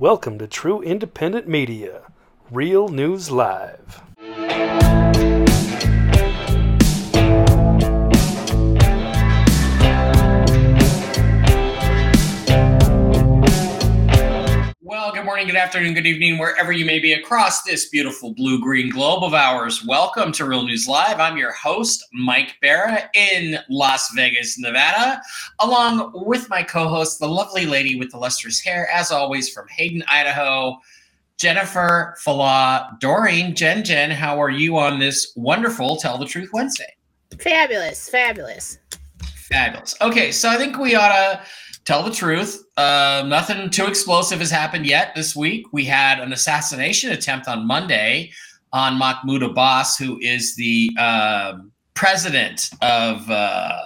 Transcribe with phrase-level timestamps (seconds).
[0.00, 2.04] Welcome to True Independent Media,
[2.50, 4.00] Real News Live.
[15.40, 19.24] Morning, good afternoon, good evening, wherever you may be across this beautiful blue green globe
[19.24, 19.82] of ours.
[19.86, 21.18] Welcome to Real News Live.
[21.18, 25.22] I'm your host, Mike Bara, in Las Vegas, Nevada,
[25.60, 29.66] along with my co host, the lovely lady with the lustrous hair, as always, from
[29.68, 30.78] Hayden, Idaho,
[31.38, 33.54] Jennifer Fallaw-Doering.
[33.54, 36.94] Jen Jen, how are you on this wonderful Tell the Truth Wednesday?
[37.38, 38.78] Fabulous, fabulous.
[39.22, 39.96] Fabulous.
[40.02, 41.40] Okay, so I think we ought to
[41.90, 42.66] tell the truth.
[42.76, 45.66] Uh, nothing too explosive has happened yet this week.
[45.72, 48.30] We had an assassination attempt on Monday
[48.72, 51.54] on Mahmoud Abbas, who is the uh,
[51.94, 53.80] president of uh,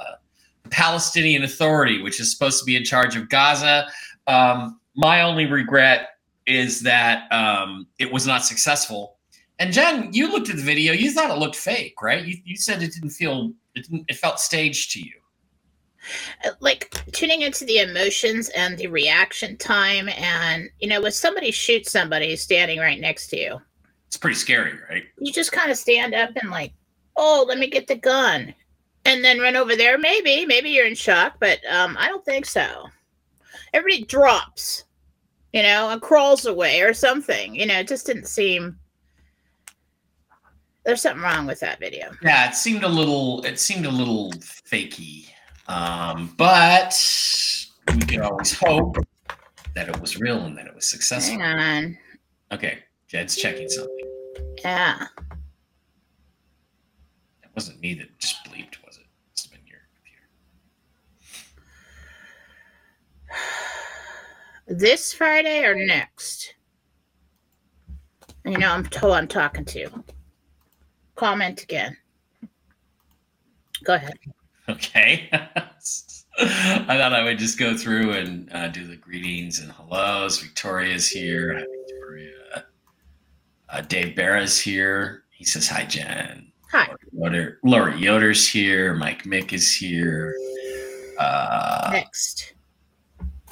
[0.68, 3.86] Palestinian Authority, which is supposed to be in charge of Gaza.
[4.27, 9.16] Um, my only regret is that um, it was not successful.
[9.58, 10.92] And Jen, you looked at the video.
[10.92, 12.22] You thought it looked fake, right?
[12.22, 15.23] You, you said it didn't feel it, didn't, it felt staged to you
[16.60, 21.91] like tuning into the emotions and the reaction time and you know when somebody shoots
[21.91, 23.60] somebody standing right next to you.
[24.06, 25.05] It's pretty scary right?
[25.19, 26.72] You just kind of stand up and like
[27.16, 28.55] oh let me get the gun.
[29.06, 29.98] And then run over there.
[29.98, 32.86] Maybe maybe you're in shock but um i don't think so.
[33.72, 34.84] Everybody drops
[35.52, 37.55] you know and crawls away or something.
[37.55, 38.78] You know it just didn't seem
[40.84, 42.10] there's something wrong with that video.
[42.22, 45.28] Yeah it seemed a little it seemed a little fakey
[45.68, 46.94] um, but
[47.94, 48.96] we can always hope
[49.74, 51.38] that it was real and that it was successful.
[51.38, 51.98] Hang on.
[52.52, 54.10] Okay, Jed's checking something.
[54.62, 55.06] Yeah.
[57.42, 59.06] That wasn't me that just bleeped, was it?
[59.30, 60.28] Must have been your computer.
[64.80, 66.54] This Friday or next?
[68.46, 69.88] You know, I'm who I'm talking to.
[71.16, 71.96] Comment again.
[73.84, 74.19] Go ahead.
[74.69, 75.28] Okay.
[76.38, 80.41] I thought I would just go through and uh, do the greetings and hellos.
[80.41, 81.54] Victoria's here.
[81.54, 82.64] Hi, Victoria.
[83.69, 85.24] Uh, Dave Bara's here.
[85.30, 86.50] He says hi, Jen.
[86.72, 86.88] Hi.
[87.12, 88.94] Yoder, Laura Yoder's here.
[88.94, 90.34] Mike Mick is here.
[91.20, 92.54] Uh, Next.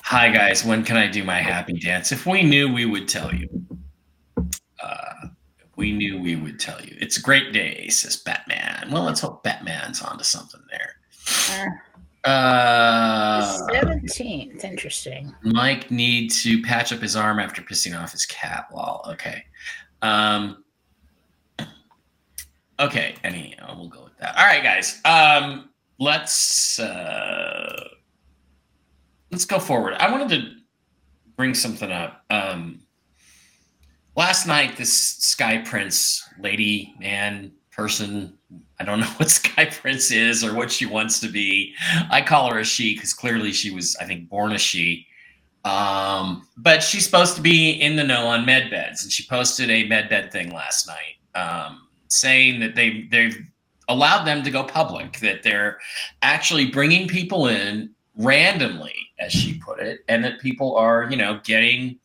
[0.02, 0.64] Hi, guys.
[0.64, 2.10] When can I do my happy dance?
[2.10, 3.48] If we knew, we would tell you.
[4.82, 5.28] Uh,
[5.76, 6.96] we knew, we would tell you.
[7.00, 8.88] It's a great day, says Batman.
[8.90, 10.96] Well, let's hope Batman's onto something there.
[12.24, 15.34] Uh, Seventeenth, interesting.
[15.42, 18.66] Mike need to patch up his arm after pissing off his cat.
[18.72, 19.44] Well, okay.
[20.02, 20.62] Um,
[22.78, 23.16] okay.
[23.24, 24.36] Any, we'll go with that.
[24.36, 25.00] All right, guys.
[25.04, 27.88] Um, let's uh,
[29.32, 29.94] let's go forward.
[29.94, 30.52] I wanted to
[31.36, 32.24] bring something up.
[32.30, 32.82] Um,
[34.14, 38.38] last night, this Sky Prince lady, man, person,
[38.78, 41.74] I don't know what Sky Prince is or what she wants to be.
[42.10, 45.06] I call her a she because clearly she was, I think, born a she.
[45.64, 49.70] Um, but she's supposed to be in the know on med beds, and she posted
[49.70, 53.38] a med bed thing last night, um, saying that they they've
[53.88, 55.78] allowed them to go public, that they're
[56.22, 61.40] actually bringing people in randomly, as she put it, and that people are, you know,
[61.44, 61.98] getting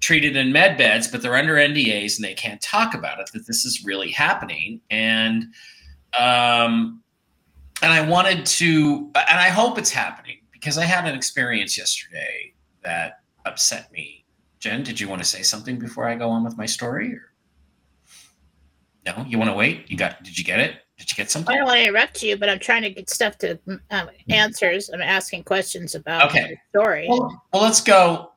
[0.00, 3.28] treated in med beds, but they're under NDAs and they can't talk about it.
[3.34, 5.44] That this is really happening, and
[6.18, 7.02] um,
[7.82, 12.54] and I wanted to, and I hope it's happening because I had an experience yesterday
[12.82, 14.24] that upset me.
[14.58, 17.14] Jen, did you want to say something before I go on with my story?
[17.14, 17.32] Or?
[19.06, 19.90] No, you want to wait?
[19.90, 20.22] You got?
[20.24, 20.76] Did you get it?
[20.98, 21.54] Did you get something?
[21.54, 23.58] I don't want to interrupt you, but I'm trying to get stuff to
[23.90, 24.88] um, answers.
[24.88, 26.58] I'm asking questions about Okay.
[26.72, 27.06] the story.
[27.08, 28.32] Well, well let's go.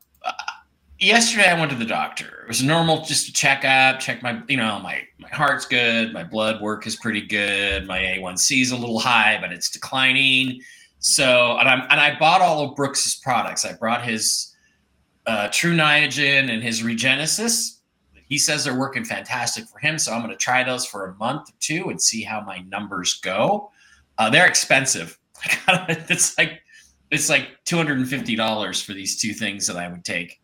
[1.00, 2.42] Yesterday, I went to the doctor.
[2.44, 4.02] It was normal, just a checkup.
[4.02, 6.12] Check my, you know, my my heart's good.
[6.12, 7.88] My blood work is pretty good.
[7.88, 10.62] My A1C is a little high, but it's declining.
[11.00, 13.66] So, and I'm and I bought all of Brooks's products.
[13.66, 14.54] I brought his
[15.26, 17.78] uh, Tru Niagen and his Regenesis.
[18.28, 19.98] He says they're working fantastic for him.
[19.98, 22.60] So I'm going to try those for a month or two and see how my
[22.68, 23.72] numbers go.
[24.18, 25.18] Uh, they're expensive.
[25.69, 26.62] it's like
[27.10, 30.42] it's like two hundred and fifty dollars for these two things that I would take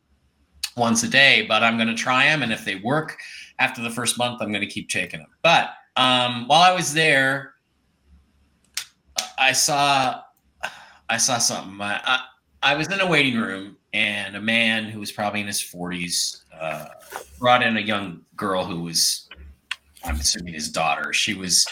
[0.76, 1.46] once a day.
[1.48, 3.18] But I'm going to try them, and if they work
[3.60, 5.30] after the first month, I'm going to keep taking them.
[5.42, 7.54] But um, while I was there,
[9.38, 10.22] I saw
[11.10, 11.80] I saw something.
[11.82, 12.20] I, I,
[12.64, 16.42] I was in a waiting room, and a man who was probably in his 40s
[16.60, 16.88] uh,
[17.40, 19.30] brought in a young girl who was,
[20.04, 21.14] I'm assuming, his daughter.
[21.14, 21.66] She was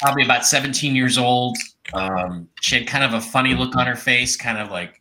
[0.00, 1.56] probably about 17 years old.
[1.94, 5.00] Um, she had kind of a funny look on her face, kind of like,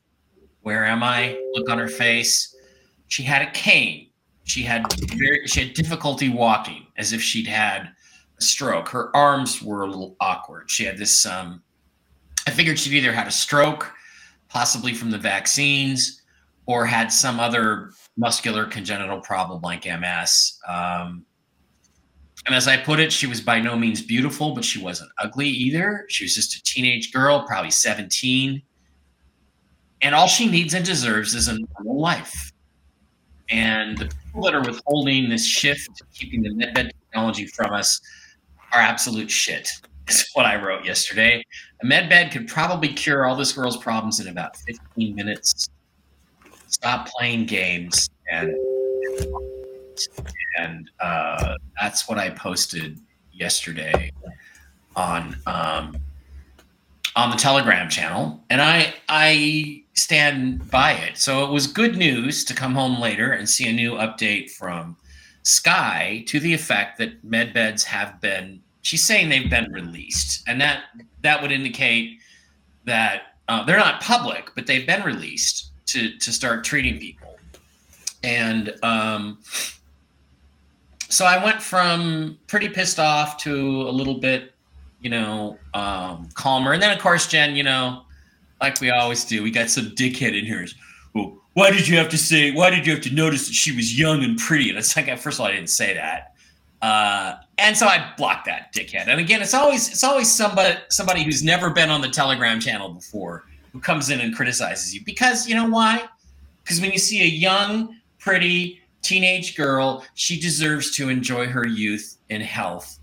[0.61, 2.54] "Where am I?" look on her face.
[3.07, 4.09] She had a cane.
[4.43, 4.85] She had
[5.15, 7.89] very, she had difficulty walking, as if she'd had
[8.37, 8.89] a stroke.
[8.89, 10.69] Her arms were a little awkward.
[10.69, 11.25] She had this.
[11.25, 11.63] Um,
[12.47, 13.91] I figured she'd either had a stroke,
[14.49, 16.21] possibly from the vaccines,
[16.67, 20.59] or had some other muscular congenital problem like MS.
[20.67, 21.25] Um,
[22.45, 25.47] and as I put it, she was by no means beautiful, but she wasn't ugly
[25.47, 26.05] either.
[26.09, 28.61] She was just a teenage girl, probably 17.
[30.01, 32.51] And all she needs and deserves is a normal life.
[33.50, 38.01] And the people that are withholding this shift, keeping the medbed technology from us,
[38.74, 39.69] are absolute shit.
[40.07, 41.44] Is what I wrote yesterday.
[41.81, 45.68] A medbed could probably cure all this girl's problems in about 15 minutes.
[46.68, 48.56] Stop playing games and
[50.59, 53.00] and uh, that's what I posted
[53.31, 54.12] yesterday
[54.95, 55.98] on um,
[57.15, 61.17] on the Telegram channel, and I I stand by it.
[61.17, 64.97] So it was good news to come home later and see a new update from
[65.44, 68.62] Sky to the effect that med beds have been.
[68.81, 70.83] She's saying they've been released, and that
[71.21, 72.19] that would indicate
[72.85, 77.38] that uh, they're not public, but they've been released to to start treating people.
[78.23, 79.38] And um,
[81.09, 84.54] so I went from pretty pissed off to a little bit,
[85.05, 86.73] you know, um, calmer.
[86.73, 88.01] And then of course, Jen, you know,
[88.59, 90.65] like we always do, we got some dickhead in here.
[91.13, 92.51] Well, why did you have to say?
[92.51, 94.67] Why did you have to notice that she was young and pretty?
[94.67, 96.33] And it's like, first of all, I didn't say that.
[96.81, 99.07] Uh, and so I blocked that dickhead.
[99.07, 102.89] And again, it's always it's always somebody somebody who's never been on the Telegram channel
[102.89, 103.43] before
[103.73, 106.03] who comes in and criticizes you because you know why?
[106.63, 112.17] Because when you see a young, pretty, teenage girl, she deserves to enjoy her youth
[112.29, 112.97] in health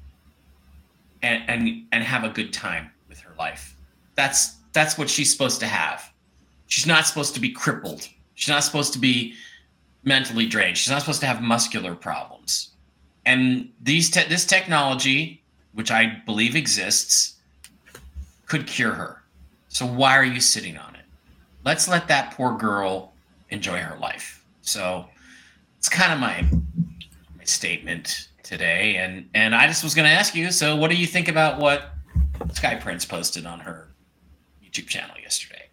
[1.23, 3.77] and and and have a good time with her life.
[4.15, 6.13] That's that's what she's supposed to have.
[6.67, 8.09] She's not supposed to be crippled.
[8.35, 9.35] She's not supposed to be
[10.05, 10.79] mentally drained.
[10.79, 12.71] She's not supposed to have muscular problems.
[13.25, 15.43] And these te- this technology,
[15.75, 17.37] which I believe exists,
[18.47, 19.23] could cure her.
[19.69, 21.05] So why are you sitting on it?
[21.65, 23.13] Let's let that poor girl
[23.51, 24.45] enjoy her life.
[24.63, 25.07] So
[25.79, 26.43] it's kind of my
[27.39, 30.53] my statement today, and and I just was going to ask you.
[30.53, 31.95] So, what do you think about what
[32.53, 33.89] Sky Prince posted on her
[34.63, 35.71] YouTube channel yesterday?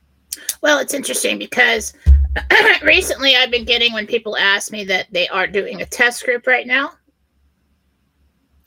[0.62, 1.94] Well, it's interesting because
[2.82, 6.48] recently I've been getting when people ask me that they are doing a test group
[6.48, 6.94] right now.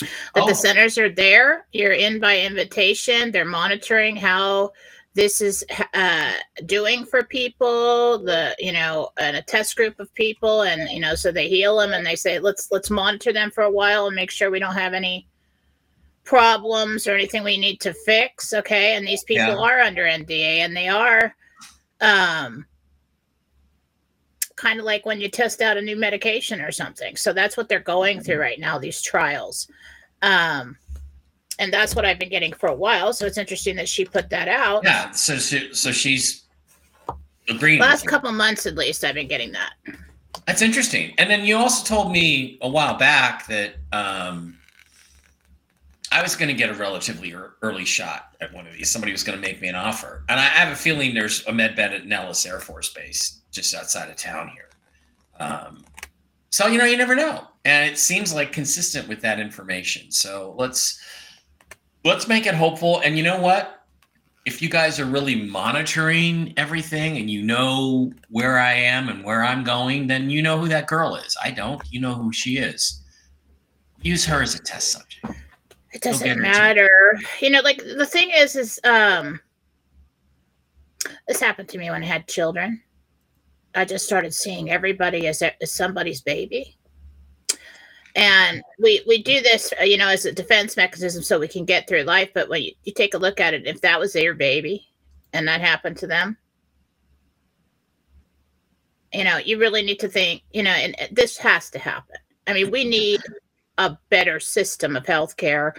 [0.01, 0.47] That oh.
[0.49, 1.67] the centers are there.
[1.73, 3.31] You're in by invitation.
[3.31, 4.73] They're monitoring how
[5.15, 5.65] this is
[5.95, 6.33] uh,
[6.67, 11.15] doing for people the you know and a test group of people and you know
[11.15, 14.17] so they heal them and they say let's let's monitor them for a while and
[14.17, 15.27] make sure we don't have any
[16.25, 18.95] problems or anything we need to fix okay?
[18.97, 19.59] And these people yeah.
[19.59, 21.35] are under nda and they are
[22.01, 22.65] um
[24.57, 27.17] kind of like when you test out a new medication or something.
[27.17, 29.69] So that's what they're going through right now these trials.
[30.23, 30.77] Um
[31.59, 33.13] and that's what I've been getting for a while.
[33.13, 34.85] So it's interesting that she put that out.
[34.85, 35.11] Yeah.
[35.13, 36.45] So so, so she's
[37.49, 37.81] agreeing.
[37.81, 39.73] Last couple months, at least, I've been getting that.
[40.47, 41.15] That's interesting.
[41.19, 44.59] And then you also told me a while back that um,
[46.11, 48.91] I was going to get a relatively early shot at one of these.
[48.91, 51.53] Somebody was going to make me an offer, and I have a feeling there's a
[51.53, 54.69] med bed at Nellis Air Force Base just outside of town here.
[55.39, 55.85] Um,
[56.51, 60.11] so you know, you never know, and it seems like consistent with that information.
[60.11, 61.01] So let's
[62.05, 63.01] let's make it hopeful.
[63.01, 63.85] And you know what?
[64.45, 69.45] If you guys are really monitoring everything and you know where I am and where
[69.45, 71.37] I'm going, then you know who that girl is.
[71.43, 71.81] I don't.
[71.91, 73.03] You know who she is.
[74.01, 75.41] Use her as a test subject.
[75.93, 76.91] It doesn't matter.
[77.41, 79.39] You know, like the thing is, is um,
[81.29, 82.83] this happened to me when I had children.
[83.75, 86.77] I just started seeing everybody as, as somebody's baby
[88.15, 91.65] and we we do this uh, you know as a defense mechanism so we can
[91.65, 94.13] get through life but when you, you take a look at it if that was
[94.13, 94.87] their baby
[95.33, 96.37] and that happened to them
[99.13, 102.17] you know you really need to think you know and this has to happen.
[102.47, 103.21] I mean we need
[103.79, 105.73] a better system of healthcare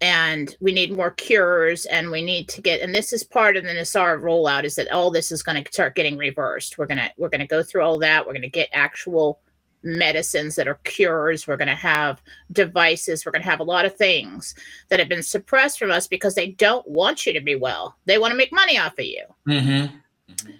[0.00, 3.64] and we need more cures and we need to get and this is part of
[3.64, 6.78] the NESARA rollout is that all this is going to start getting reversed.
[6.78, 8.26] We're going to we're going to go through all that.
[8.26, 9.40] We're going to get actual
[9.86, 11.46] medicines that are cures.
[11.46, 12.20] We're going to have
[12.52, 13.24] devices.
[13.24, 14.54] We're going to have a lot of things
[14.88, 17.96] that have been suppressed from us because they don't want you to be well.
[18.04, 19.24] They want to make money off of you.
[19.48, 19.96] Mm-hmm.
[20.32, 20.52] Mm-hmm.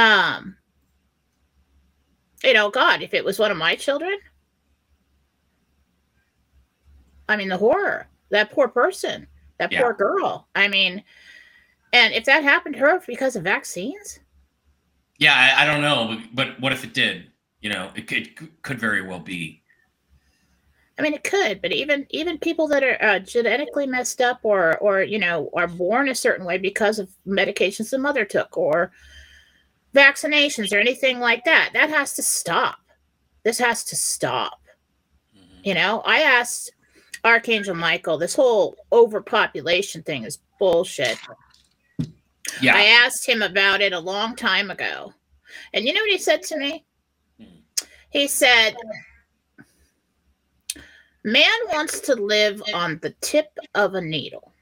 [0.00, 0.56] Um,
[2.42, 4.18] you know, God, if it was one of my children,
[7.28, 9.26] I mean, the horror, that poor person,
[9.58, 9.82] that yeah.
[9.82, 10.48] poor girl.
[10.54, 11.02] I mean,
[11.92, 14.18] and if that happened to her because of vaccines,
[15.18, 17.30] yeah, I, I don't know, but what if it did?
[17.64, 19.62] You know, it could could very well be.
[20.98, 24.76] I mean, it could, but even even people that are uh, genetically messed up, or
[24.80, 28.92] or you know, are born a certain way because of medications the mother took, or
[29.94, 32.80] vaccinations, or anything like that, that has to stop.
[33.44, 34.60] This has to stop.
[35.34, 35.64] Mhm.
[35.64, 36.70] You know, I asked
[37.24, 41.18] Archangel Michael, this whole overpopulation thing is bullshit.
[42.60, 42.76] Yeah.
[42.76, 45.14] I asked him about it a long time ago.
[45.72, 46.84] And you know what he said to me?
[48.14, 48.76] He said,
[51.24, 54.52] Man wants to live on the tip of a needle,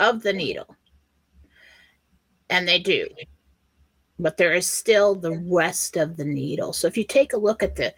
[0.00, 0.74] of the needle.
[2.48, 3.08] And they do.
[4.18, 6.72] But there is still the rest of the needle.
[6.72, 7.94] So if you take a look at the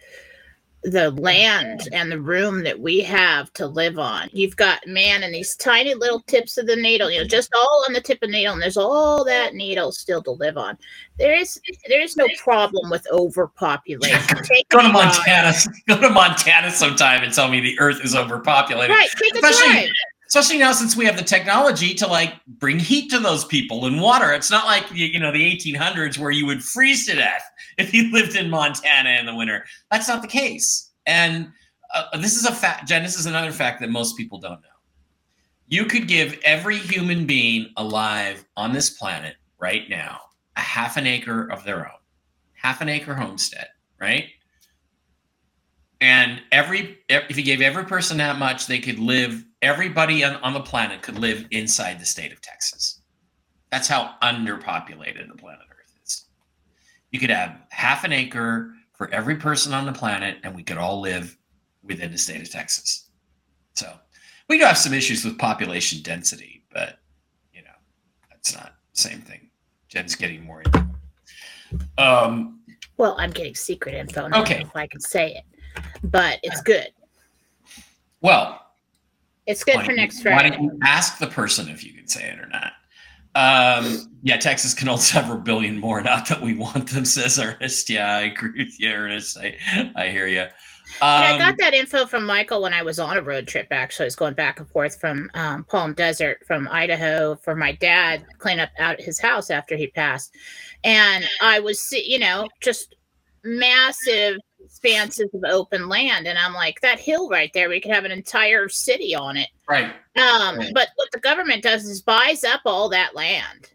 [0.83, 4.29] the land and the room that we have to live on.
[4.31, 7.85] You've got man and these tiny little tips of the needle, you know, just all
[7.87, 10.77] on the tip of the needle, and there's all that needle still to live on.
[11.17, 14.37] There is there is no problem with overpopulation.
[14.43, 14.89] Take Go to.
[14.89, 15.53] Montana.
[15.87, 18.95] Go to Montana sometime and tell me the Earth is overpopulated.
[18.95, 19.89] Right, take a Especially- drive.
[20.29, 23.99] Especially now since we have the technology to like bring heat to those people and
[23.99, 24.31] water.
[24.31, 27.43] It's not like you know the 1800s where you would freeze to death
[27.77, 29.65] if you lived in Montana in the winter.
[29.91, 30.91] That's not the case.
[31.07, 31.51] And
[31.93, 33.01] uh, this is a fact, Jen.
[33.01, 34.67] This is another fact that most people don't know.
[35.67, 40.19] You could give every human being alive on this planet right now
[40.55, 41.99] a half an acre of their own,
[42.53, 43.67] half an acre homestead,
[43.99, 44.25] right?
[46.01, 49.43] And every if you gave every person that much, they could live.
[49.61, 53.01] Everybody on, on the planet could live inside the state of Texas.
[53.71, 56.25] That's how underpopulated the planet Earth is.
[57.11, 60.77] You could have half an acre for every person on the planet, and we could
[60.77, 61.37] all live
[61.83, 63.09] within the state of Texas.
[63.73, 63.93] So
[64.47, 66.99] we do have some issues with population density, but
[67.53, 67.75] you know
[68.29, 69.49] that's not the same thing.
[69.89, 70.63] Jen's getting more.
[71.97, 72.61] Um,
[72.97, 74.61] Well, I'm getting secret info now Okay.
[74.61, 75.43] if I can say it.
[76.03, 76.87] But it's good.
[78.21, 78.61] well,
[79.45, 82.39] It's good for next Why don't you ask the person if you can say it
[82.39, 82.73] or not?
[83.35, 86.01] Um, yeah, Texas can hold several billion more.
[86.01, 87.89] Not that we want them, says Ernest.
[87.89, 89.37] Yeah, I agree with you, Ernest.
[89.37, 89.55] I,
[89.95, 90.45] I hear you.
[91.01, 93.67] Yeah, I Um, got that info from Michael when I was on a road trip.
[93.69, 97.73] Actually, I was going back and forth from um, Palm Desert, from Idaho, for my
[97.73, 100.35] dad clean up out his house after he passed,
[100.83, 102.95] and I was, you know, just
[103.43, 104.37] massive
[104.69, 108.11] expanses of open land, and I'm like, that hill right there, we could have an
[108.11, 109.49] entire city on it.
[109.67, 109.93] right.
[110.15, 110.71] Um, Right.
[110.73, 113.71] but what the government does is buys up all that land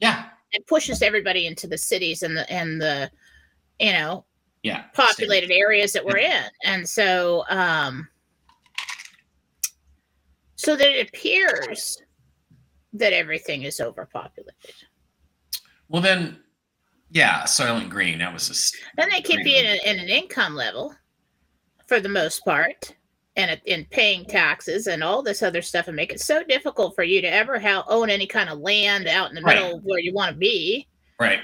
[0.00, 0.28] Yeah.
[0.52, 3.10] and pushes everybody into the cities and the and the,
[3.78, 4.24] you know,
[4.62, 4.84] Yeah.
[4.92, 8.08] populated areas that we're in and so um
[10.56, 11.98] so that it appears
[12.92, 14.54] that everything is overpopulated
[15.88, 16.42] Well, then,
[17.14, 18.18] yeah, Soylent Green.
[18.18, 18.76] That was just.
[18.96, 20.94] then they keep you in, a, in an income level
[21.86, 22.94] for the most part
[23.36, 27.02] and in paying taxes and all this other stuff and make it so difficult for
[27.04, 29.54] you to ever ha- own any kind of land out in the Right.
[29.56, 30.86] middle of where you want to be
[31.18, 31.40] Right.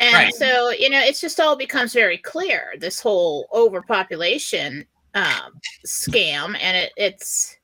[0.00, 0.34] And Right.
[0.34, 5.52] so, you know, it's just all becomes very clear this whole overpopulation um,
[5.86, 7.56] scam, and it, it's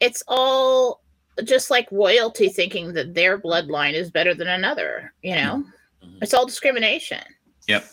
[0.00, 1.00] it's all
[1.44, 5.12] just like royalty thinking that their bloodline is better than another.
[5.22, 5.64] You know,
[6.04, 6.18] Mhm.
[6.22, 7.22] it's all discrimination.
[7.66, 7.88] Yep.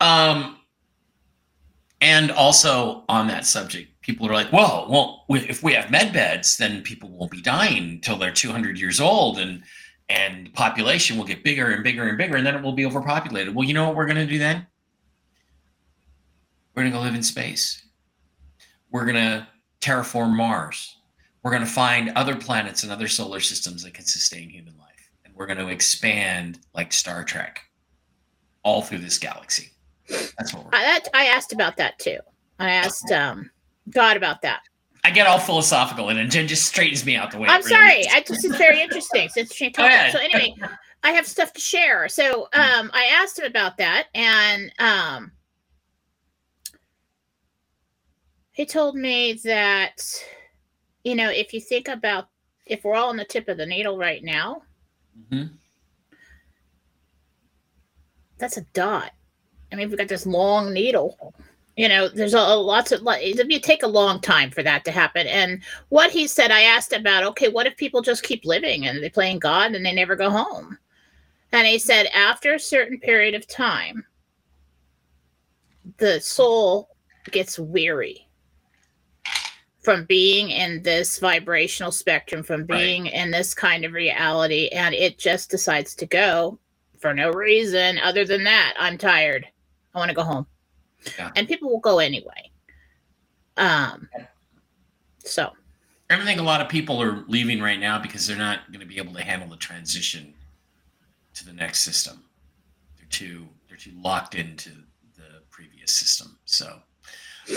[0.00, 0.58] Um,
[2.00, 6.56] and also on that subject, people are like, "Well, well, if we have med beds,
[6.56, 9.62] then people won't be dying until they're 200 years old, and
[10.10, 13.54] and population will get bigger and bigger and bigger, and then it will be overpopulated."
[13.54, 14.66] Well, you know what we're going to do then?
[16.74, 17.82] We're going to go live in space.
[18.90, 19.46] We're going to
[19.80, 20.96] terraform Mars.
[21.42, 24.83] We're going to find other planets and other solar systems that can sustain human life,
[25.34, 27.60] we're going to expand like Star Trek
[28.62, 29.70] all through this galaxy.
[30.08, 30.70] That's what we're.
[30.72, 32.18] I, that, I asked about that too.
[32.58, 33.50] I asked um,
[33.90, 34.60] God about that.
[35.04, 37.48] I get all philosophical, and then Jen just straightens me out the way.
[37.48, 38.00] I'm really sorry.
[38.00, 38.06] is.
[38.12, 39.24] I just it's very interesting.
[39.24, 40.54] It's interesting Go So anyway,
[41.02, 42.08] I have stuff to share.
[42.08, 45.32] So um, I asked him about that, and um,
[48.52, 50.02] he told me that
[51.02, 52.28] you know if you think about
[52.64, 54.62] if we're all on the tip of the needle right now,
[55.18, 55.50] Mhm.
[58.38, 59.12] that's a dot.
[59.72, 61.34] I mean, we've got this long needle.
[61.76, 64.84] You know, there's a, a lots of it would take a long time for that
[64.84, 65.26] to happen.
[65.26, 69.02] And what he said, I asked about, okay, what if people just keep living and
[69.02, 70.78] they playing God and they never go home?
[71.52, 74.04] And he said, after a certain period of time,
[75.98, 76.90] the soul
[77.30, 78.23] gets weary
[79.84, 82.78] from being in this vibrational spectrum, from Right.
[82.78, 86.58] being in this kind of reality, and it just decides to go
[86.98, 88.74] for no reason other than that.
[88.78, 89.46] I'm tired.
[89.94, 90.46] I want to go home.
[91.18, 91.30] Yeah.
[91.36, 92.50] And people will go anyway.
[93.58, 94.08] Um,
[95.18, 95.52] so
[96.10, 98.86] I think a lot of people are leaving right now because they're not going to
[98.86, 100.34] be able to handle the transition
[101.34, 102.24] to the next system.
[102.96, 104.70] They're too they're too locked into
[105.16, 106.38] the previous system.
[106.46, 106.80] So,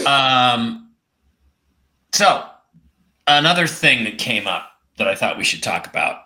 [0.05, 0.91] um,
[2.13, 2.45] so
[3.27, 6.21] another thing that came up that I thought we should talk about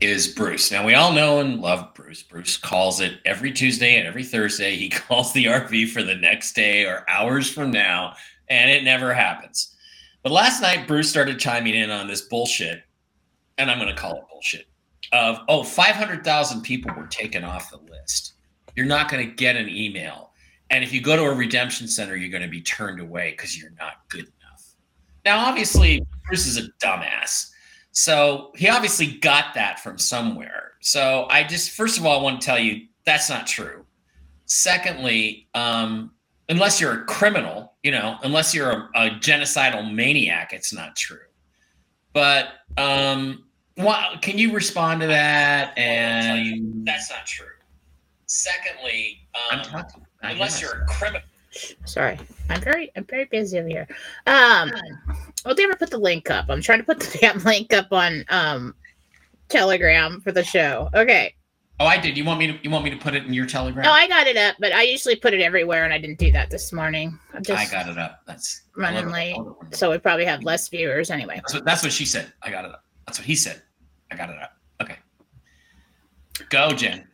[0.00, 0.70] is Bruce.
[0.70, 2.22] Now we all know and love Bruce.
[2.22, 4.74] Bruce calls it every Tuesday and every Thursday.
[4.76, 8.14] He calls the RV for the next day or hours from now,
[8.48, 9.74] and it never happens.
[10.22, 12.82] But last night, Bruce started chiming in on this bullshit,
[13.58, 14.66] and I'm going to call it bullshit.
[15.12, 18.32] Of oh, 500,000 people were taken off the list.
[18.74, 20.32] You're not going to get an email,
[20.70, 23.56] and if you go to a redemption center, you're going to be turned away because
[23.56, 24.32] you're not good.
[25.24, 27.50] Now, obviously, Bruce is a dumbass.
[27.92, 30.72] So he obviously got that from somewhere.
[30.80, 33.84] So I just, first of all, I want to tell you that's not true.
[34.46, 36.10] Secondly, um,
[36.48, 41.18] unless you're a criminal, you know, unless you're a, a genocidal maniac, it's not true.
[42.12, 43.44] But um,
[43.76, 45.76] what, can you respond to that?
[45.78, 47.46] And you, that's not true.
[48.26, 51.22] Secondly, um, I'm talking, unless you're a criminal.
[51.84, 52.18] Sorry,
[52.48, 53.86] I'm very I'm very busy over here.
[54.26, 54.72] Um,
[55.44, 56.46] well, they ever put the link up?
[56.48, 58.74] I'm trying to put the damn link up on um
[59.48, 60.88] Telegram for the show.
[60.94, 61.34] Okay.
[61.80, 62.16] Oh, I did.
[62.16, 62.58] You want me to?
[62.62, 63.82] You want me to put it in your Telegram?
[63.82, 66.30] No, I got it up, but I usually put it everywhere, and I didn't do
[66.30, 67.18] that this morning.
[67.32, 68.20] I'm just I got it up.
[68.26, 69.12] That's running I love it.
[69.12, 69.76] late, I love it.
[69.76, 71.36] so we probably have less viewers anyway.
[71.36, 72.32] That's what, that's what she said.
[72.42, 72.84] I got it up.
[73.06, 73.62] That's what he said.
[74.12, 74.56] I got it up.
[74.82, 74.96] Okay.
[76.48, 77.08] Go, Jen.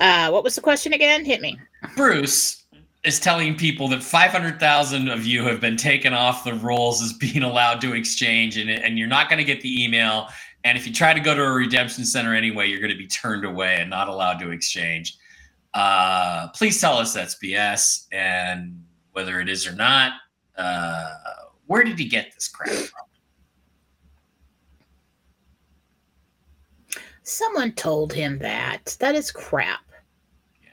[0.00, 1.24] Uh, what was the question again?
[1.24, 1.58] Hit me.
[1.96, 2.64] Bruce
[3.04, 7.42] is telling people that 500,000 of you have been taken off the rolls as being
[7.42, 10.28] allowed to exchange, and, and you're not going to get the email.
[10.64, 13.06] And if you try to go to a redemption center anyway, you're going to be
[13.06, 15.16] turned away and not allowed to exchange.
[15.74, 18.82] Uh, please tell us that's BS and
[19.12, 20.12] whether it is or not.
[20.56, 21.14] Uh,
[21.66, 23.04] where did he get this crap from?
[27.22, 28.96] Someone told him that.
[29.00, 29.80] That is crap.
[30.62, 30.70] Yeah.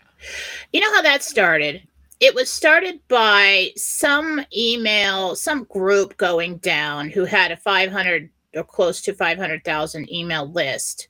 [0.75, 1.87] You know how that started?
[2.19, 8.63] It was started by some email, some group going down who had a 500 or
[8.65, 11.07] close to 500,000 email list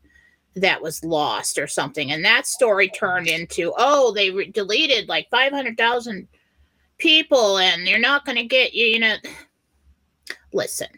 [0.56, 2.12] that was lost or something.
[2.12, 6.28] And that story turned into, oh, they re- deleted like 500,000
[7.00, 9.16] people and they're not going to get you, you know.
[10.54, 10.90] Listen,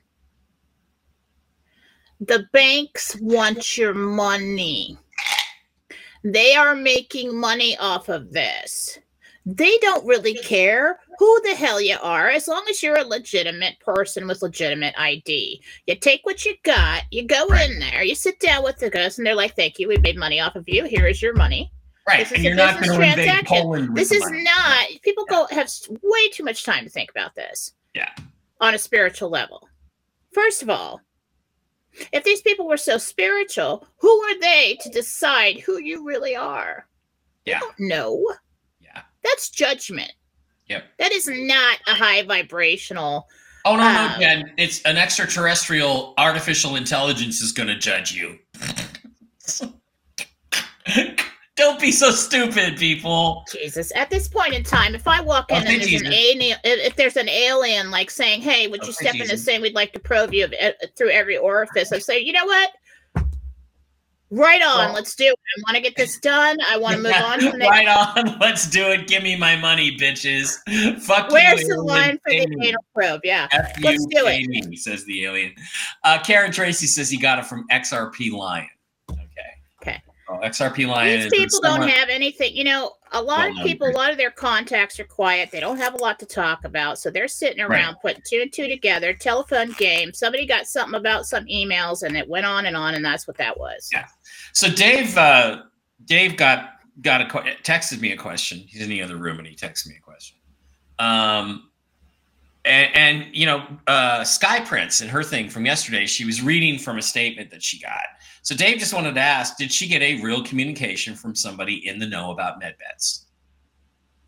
[2.20, 4.98] the banks want your money.
[6.24, 9.00] They are making money off of this.
[9.46, 13.80] They don't really care who the hell you are as long as you're a legitimate
[13.80, 15.62] person with legitimate ID.
[15.86, 17.70] You take what you got, you go Right.
[17.70, 20.18] in there, you sit down with the guys, and they're like, Thank you, we made
[20.18, 20.84] money off of you.
[20.84, 21.72] Here is your money.
[22.06, 22.20] Right.
[22.20, 23.94] This is and a you're not business transaction.
[23.94, 24.44] This is money.
[24.44, 25.70] not, people go have
[26.04, 27.74] way too much time to think about this.
[27.94, 28.12] Yeah.
[28.60, 29.68] On a spiritual level.
[30.34, 31.02] First of all,
[32.12, 36.88] if these people were so spiritual, who are they to decide who you really are?
[37.46, 37.60] Yeah.
[37.80, 38.24] No,
[38.82, 39.02] Yeah.
[39.24, 40.12] that's judgment.
[40.68, 40.84] Yep.
[41.00, 43.28] That is not a high vibrational.
[43.66, 44.54] Oh no, no, Um, Jen!
[44.58, 48.38] It's an extraterrestrial artificial intelligence is going to judge you.
[51.58, 53.44] Don't be so stupid, people.
[53.52, 56.58] Jesus, at this point in time, if I walk in Okay, and there's an alien,
[56.64, 59.74] if there's an alien like saying, "Hey, would you Okay, step in and say we'd
[59.74, 62.72] like to probe you uh, through every orifice?" I say, "You know what?
[64.30, 65.30] Right on, Well- let's do it.
[65.32, 66.58] I want to get this done.
[66.70, 68.38] I want to move on to the next." right on.
[68.40, 69.08] Let's do it.
[69.08, 70.58] Give me my money, bitches.
[71.02, 71.70] Fuck Where's you.
[71.70, 73.22] the line for the anal probe?
[73.24, 73.48] Yeah.
[73.52, 74.78] F Let's do it.
[74.78, 75.54] says the alien.
[76.04, 78.68] Uh, Karen Tracy says he got it from XRP Lion.
[80.30, 80.48] Okay.
[80.50, 81.22] XRP Lion.
[81.22, 82.56] These people don't have anything.
[82.56, 85.52] You know, a lot Well of people, a lot of their contacts are quiet.
[85.52, 87.00] They don't have a lot to talk about.
[87.00, 87.80] So they're sitting Right.
[87.80, 90.14] around putting two and two together, telephone game.
[90.14, 92.96] Somebody got something about some emails and it went on and on.
[92.96, 93.90] And that's what that was.
[93.92, 94.08] Yeah.
[94.52, 95.64] So Dave, uh,
[96.06, 97.26] Dave got got a
[97.64, 98.58] texted me a question.
[98.68, 100.38] He's in the other room and he texted me a question.
[101.00, 101.70] Um,
[102.66, 106.78] and, and you know, uh, Sky Prince and her thing from yesterday, she was reading
[106.78, 108.02] from a statement that she got.
[108.48, 112.00] So Dave just wanted to ask: Did she get a real communication from somebody in
[112.00, 113.26] the know about MedBeds?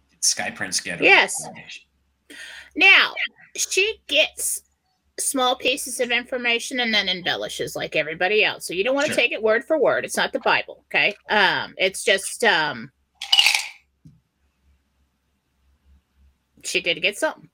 [0.09, 1.41] Did Sky Prince get real Yes.
[2.75, 3.13] Now,
[3.55, 4.63] she gets
[5.17, 8.67] small pieces of information and then embellishes like everybody else.
[8.67, 9.21] So you don't want to Sure.
[9.21, 10.03] take it word for word.
[10.03, 11.15] It's not the Bible, okay?
[11.29, 12.91] Um, it's just um
[16.65, 17.49] she did get something.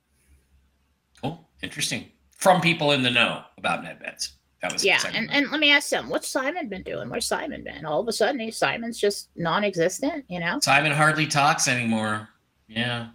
[1.22, 2.10] Cool, interesting.
[2.32, 4.32] From people in the know about MedBeds.
[4.66, 7.08] That was Yeah, and, and let me ask him, what's Simon been doing?
[7.08, 7.86] Where's Simon been?
[7.86, 10.26] All of a sudden, he, Simon's just non-existent.
[10.28, 12.28] You know, Simon hardly talks anymore.
[12.68, 13.10] Yeah.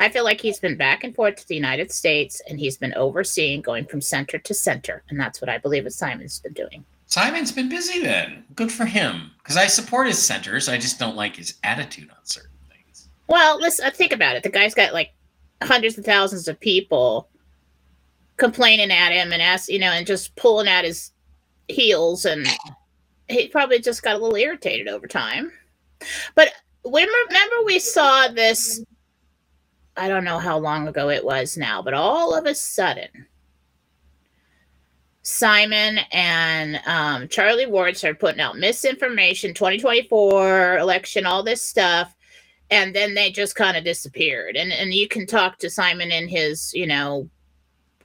[0.00, 2.94] I feel like he's been back and forth to the United States, and he's been
[2.94, 6.84] overseeing, going from center to center, and that's what I believe that Simon's been doing.
[7.06, 8.44] Simon's been busy then.
[8.56, 9.30] Good for him.
[9.38, 10.68] Because I support his centers.
[10.68, 13.08] I just don't like his attitude on certain things.
[13.28, 14.42] Well, let's uh, think about it.
[14.42, 15.12] The guy's got like
[15.62, 17.28] hundreds of thousands of people
[18.36, 21.12] complaining at him and ask, you know, and just pulling at his
[21.68, 22.46] heels, and
[23.28, 25.52] he probably just got a little irritated over time.
[26.34, 28.84] But when remember we saw this,
[29.96, 33.26] I don't know how long ago it was now, but all of a sudden.
[35.24, 42.12] Simon and um, Charlie Ward started putting out misinformation, 2024 election, all this stuff
[42.72, 46.26] and then they just kind of disappeared and and you can talk to simon in
[46.26, 47.28] his you know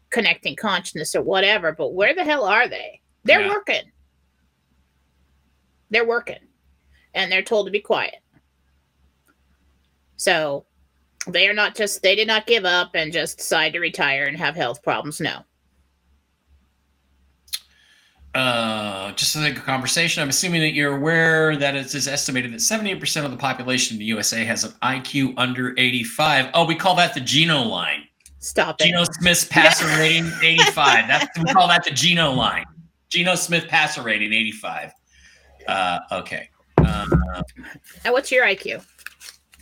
[0.10, 3.50] connecting consciousness or whatever but where the hell are they they're Yeah.
[3.50, 3.92] working
[5.90, 6.40] they're working
[7.14, 8.16] and they're told to be quiet
[10.16, 10.66] so
[11.28, 14.38] they are not just they did not give up and just decide to retire and
[14.38, 15.42] have health problems no
[18.36, 20.22] Uh, just to make a conversation.
[20.22, 24.00] I'm assuming that you're aware that it is estimated that 78% of the population in
[24.00, 26.52] the USA has an IQ under 85.
[26.54, 28.04] Oh, we call that the Geno line.
[28.48, 31.08] Stop it Geno Smith's passer rating 85.
[31.08, 32.66] That's we call that the Geno line.
[33.10, 34.92] Geno Smith passer rating 85.
[35.68, 36.50] Uh, okay.
[36.78, 37.06] Uh,
[38.06, 38.84] and what's your iq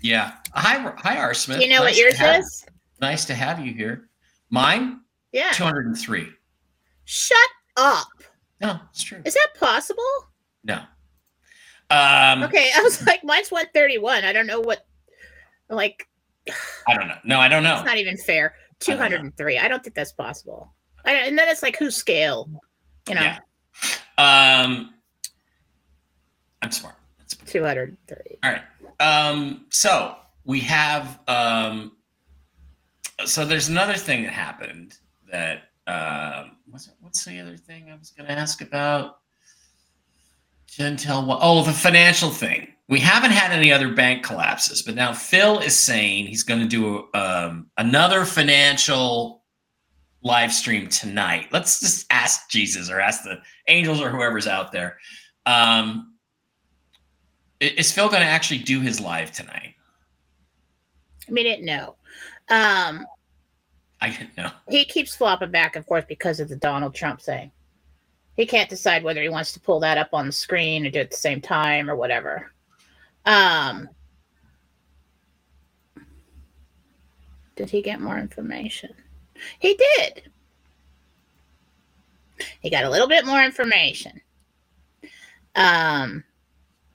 [0.02, 0.34] yeah.
[0.54, 1.34] Hi, hi, R.
[1.34, 1.62] Smith.
[1.62, 2.66] you know what Nice to yours have- is
[3.02, 4.08] Nice to have you here.
[4.52, 5.00] Mine,
[5.32, 6.30] yeah 203.
[7.06, 7.38] shut
[7.78, 8.08] up
[8.62, 9.22] No, it's true.
[9.26, 10.04] is that possible
[10.64, 10.76] No.
[11.90, 14.24] Um, Okay, I was like, mine's 131.
[14.26, 14.86] I don't know what,
[15.70, 16.08] like,
[16.88, 17.18] I don't know.
[17.24, 17.76] No, I don't know.
[17.78, 18.56] it's not even fair.
[18.82, 19.58] I don't 203.
[19.58, 20.74] I don't think that's possible.
[21.06, 22.50] I, and then it's like, whose scale?
[23.08, 23.40] You know, Yeah.
[24.18, 24.94] Um,
[26.62, 26.96] I'm smart.
[27.20, 28.18] That's 203.
[28.44, 28.62] all right.
[29.00, 31.20] Um, so we have.
[31.28, 31.92] Um,
[33.26, 34.98] so there's another thing that happened
[35.32, 39.20] that um, what's what's the other thing I was going to ask about?
[40.68, 41.38] Gentel.
[41.42, 42.68] Oh, the financial thing.
[42.88, 46.68] We haven't had any other bank collapses, but now Phil is saying he's going to
[46.68, 49.44] do um, another financial
[50.22, 51.48] live stream tonight.
[51.52, 54.98] Let's just ask Jesus or ask the angels or whoever's out there.
[55.46, 56.14] Um,
[57.60, 59.76] is Phil going to actually do his live tonight?
[61.30, 61.96] We didn't know.
[62.50, 63.08] Um,
[64.02, 64.52] I didn't know.
[64.70, 67.52] he keeps flopping back and forth because of the Donald Trump thing.
[68.36, 71.00] He can't decide whether he wants to pull that up on the screen or do
[71.00, 72.52] it at the same time or whatever.
[73.26, 73.90] Um,
[77.56, 78.94] did he get more information?
[79.60, 80.24] He did.
[82.60, 84.22] He got a little bit more information.
[85.56, 86.24] Um,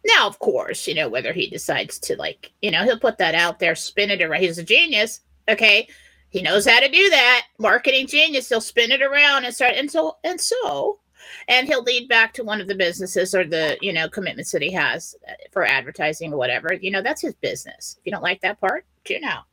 [0.04, 3.34] now, of course, you know, whether he decides to, like, you know, he'll put that
[3.34, 4.42] out there, spin it around.
[4.42, 5.20] He's a genius.
[5.48, 5.88] Okay
[6.30, 9.90] he knows how to do that marketing genius he'll spin it around and start and
[9.90, 11.00] so and so
[11.48, 14.62] and he'll lead back to one of the businesses or the you know commitments that
[14.62, 15.14] he has
[15.52, 18.84] for advertising or whatever you know that's his business if you don't like that part
[19.04, 19.44] tune out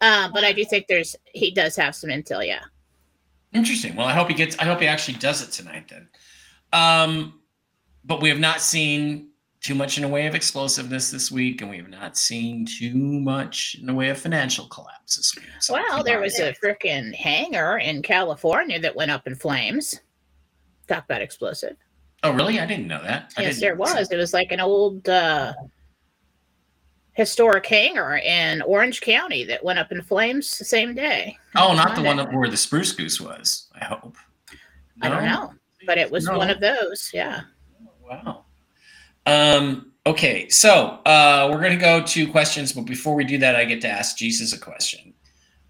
[0.00, 2.62] um, but i do think there's he does have some intel yeah
[3.54, 3.94] Interesting.
[3.94, 4.58] Well, I hope he gets.
[4.58, 6.08] I hope he actually does it tonight then.
[6.72, 7.40] Um,
[8.04, 9.28] but we have not seen
[9.60, 12.94] too much in the way of explosiveness this week, and we have not seen too
[12.94, 15.46] much in the way of financial collapse this week.
[15.60, 20.00] So well there was a freaking hangar in california that went up in flames
[20.86, 21.76] talk about explosive
[22.22, 22.58] Oh, really?
[22.58, 23.34] I didn't know that.
[23.36, 25.52] I yes there was it was like an old uh
[27.12, 31.94] historic hangar in orange county that went up in flames the same day Oh, not
[31.94, 33.68] the one that, where the spruce goose was.
[33.80, 34.16] I hope.
[35.02, 35.52] I don't know,
[35.86, 36.38] but it was No.
[36.38, 37.10] one of those.
[37.14, 37.42] Yeah.
[38.02, 38.44] Wow.
[39.26, 43.54] Um, okay, so uh, we're going to go to questions, but before we do that,
[43.56, 45.14] I get to ask Jesus a question.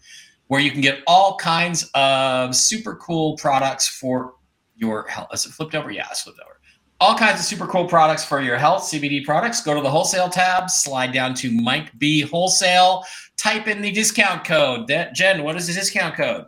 [0.49, 4.35] where you can get all kinds of super cool products for
[4.81, 5.29] your health.
[5.33, 5.91] Is it flipped over?
[5.91, 6.59] Yeah, it's flipped over.
[6.99, 9.63] All kinds of super cool products for your health, CBD products.
[9.63, 13.05] Go to the wholesale tab, slide down to Mike B Wholesale,
[13.39, 14.91] type in the discount code.
[15.15, 16.45] Jen, what is the discount code?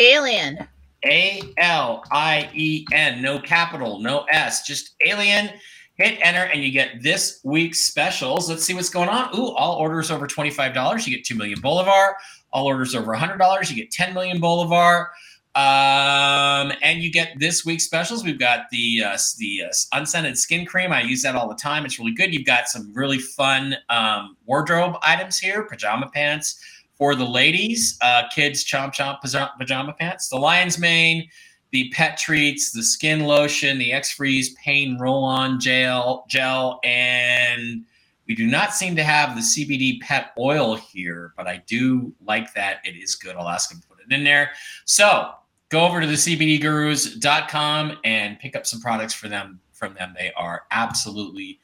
[0.00, 0.66] Alien.
[1.04, 5.50] A L I E N, no capital, no S, just alien.
[5.94, 8.48] Hit enter and you get this week's specials.
[8.48, 9.36] Let's see what's going on.
[9.36, 12.16] Ooh, all orders over $25, you get 2 million Bolivar.
[12.52, 15.10] All orders over $100, you get 10 million Bolivar.
[15.58, 18.22] Um, and you get this week's specials.
[18.22, 20.92] We've got the uh, the uh, unscented skin cream.
[20.92, 21.84] I use that all the time.
[21.84, 22.32] It's really good.
[22.32, 26.60] You've got some really fun um, wardrobe items here, pajama pants
[26.98, 29.20] for the ladies, uh, kids chomp chomp
[29.58, 31.28] pajama pants, the lion's mane,
[31.70, 37.84] the pet treats, the skin lotion, the X Freeze pain roll on gel, gel, and
[38.26, 42.52] we do not seem to have the CBD pet oil here, but I do like
[42.54, 42.78] that.
[42.84, 43.36] It is good.
[43.36, 44.50] I'll ask him to put it in there.
[44.84, 45.30] So
[45.68, 50.14] go over to the CBDgurus.com and pick up some products for them from them.
[50.18, 51.60] They are absolutely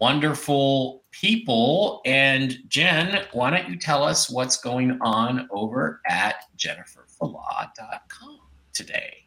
[0.00, 2.02] wonderful people.
[2.04, 8.40] And Jen, why don't you tell us what's going on over at jenniferfallaw.com
[8.72, 9.23] today?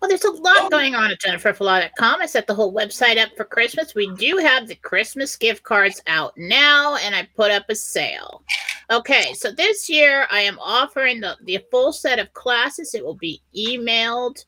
[0.00, 2.20] Well, there's a lot going on at jenniferfallaw.com.
[2.20, 3.94] I set the whole website up for Christmas.
[3.94, 8.42] We do have the Christmas gift cards out now, and I put up a sale.
[8.90, 12.94] Okay, so this year I am offering the, the full set of classes.
[12.94, 14.44] It will be emailed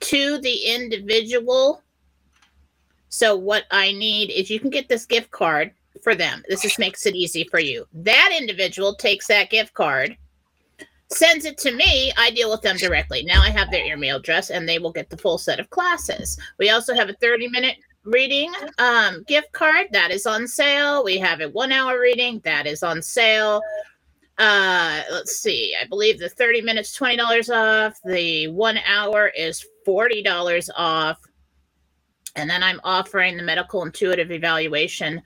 [0.00, 1.82] to the individual
[3.14, 5.70] so what I need is you can get this gift card
[6.02, 6.42] for them.
[6.48, 7.86] This just makes it easy for you.
[7.92, 10.16] That individual takes that gift card,
[11.14, 12.12] sends it to me.
[12.16, 13.22] I deal with them directly.
[13.24, 16.38] Now I have their email address, and they will get the full set of classes.
[16.58, 21.04] We also have a 30 minute reading um, gift card that is on sale.
[21.04, 23.62] We have a one hour reading that is on sale.
[24.36, 25.74] Uh, let's see.
[25.80, 27.98] I believe the 30 minutes $20 off.
[28.04, 31.18] The one hour is $40 off
[32.36, 35.22] and then I'm offering the medical intuitive evaluation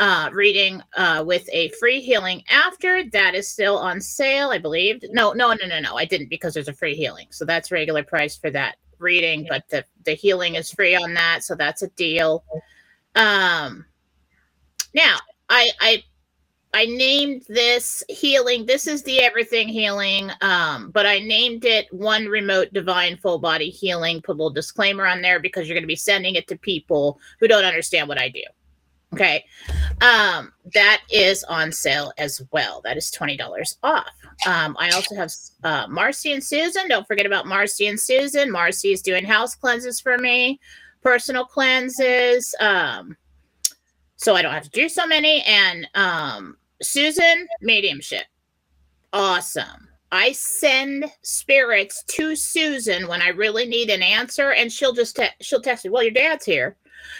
[0.00, 3.04] uh, reading uh, with a free healing after.
[3.10, 5.04] That is still on sale, I believe.
[5.10, 5.96] No, no, no, no, no.
[5.96, 7.26] I didn't because there's a free healing.
[7.30, 11.44] So that's regular price for that reading, but the, the healing is free on that.
[11.44, 12.42] So that's a deal.
[13.14, 13.84] Um,
[14.94, 16.04] now, I, I
[16.72, 18.64] I named this healing.
[18.64, 23.70] This is the everything healing, um, but I named it one remote divine full body
[23.70, 24.22] healing.
[24.22, 27.18] Put a little disclaimer on there because you're going to be sending it to people
[27.40, 28.42] who don't understand what I do.
[29.12, 29.44] Okay,
[30.02, 32.80] um, that is on sale as well.
[32.84, 34.06] That is twenty dollars off.
[34.46, 35.32] Um, I also have
[35.64, 36.88] uh, Marcy and Susan.
[36.88, 38.50] Don't forget about Marcy and Susan.
[38.50, 40.60] Marcy is doing house cleanses for me,
[41.02, 42.54] personal cleanses.
[42.60, 43.16] Um,
[44.16, 45.42] so I don't have to do so many.
[45.42, 48.26] And um, Susan, mediumship.
[49.12, 49.88] Awesome.
[50.12, 55.28] I send spirits to Susan when I really need an answer, and she'll just te-
[55.40, 55.90] she'll text me.
[55.90, 56.76] Well, your dad's here.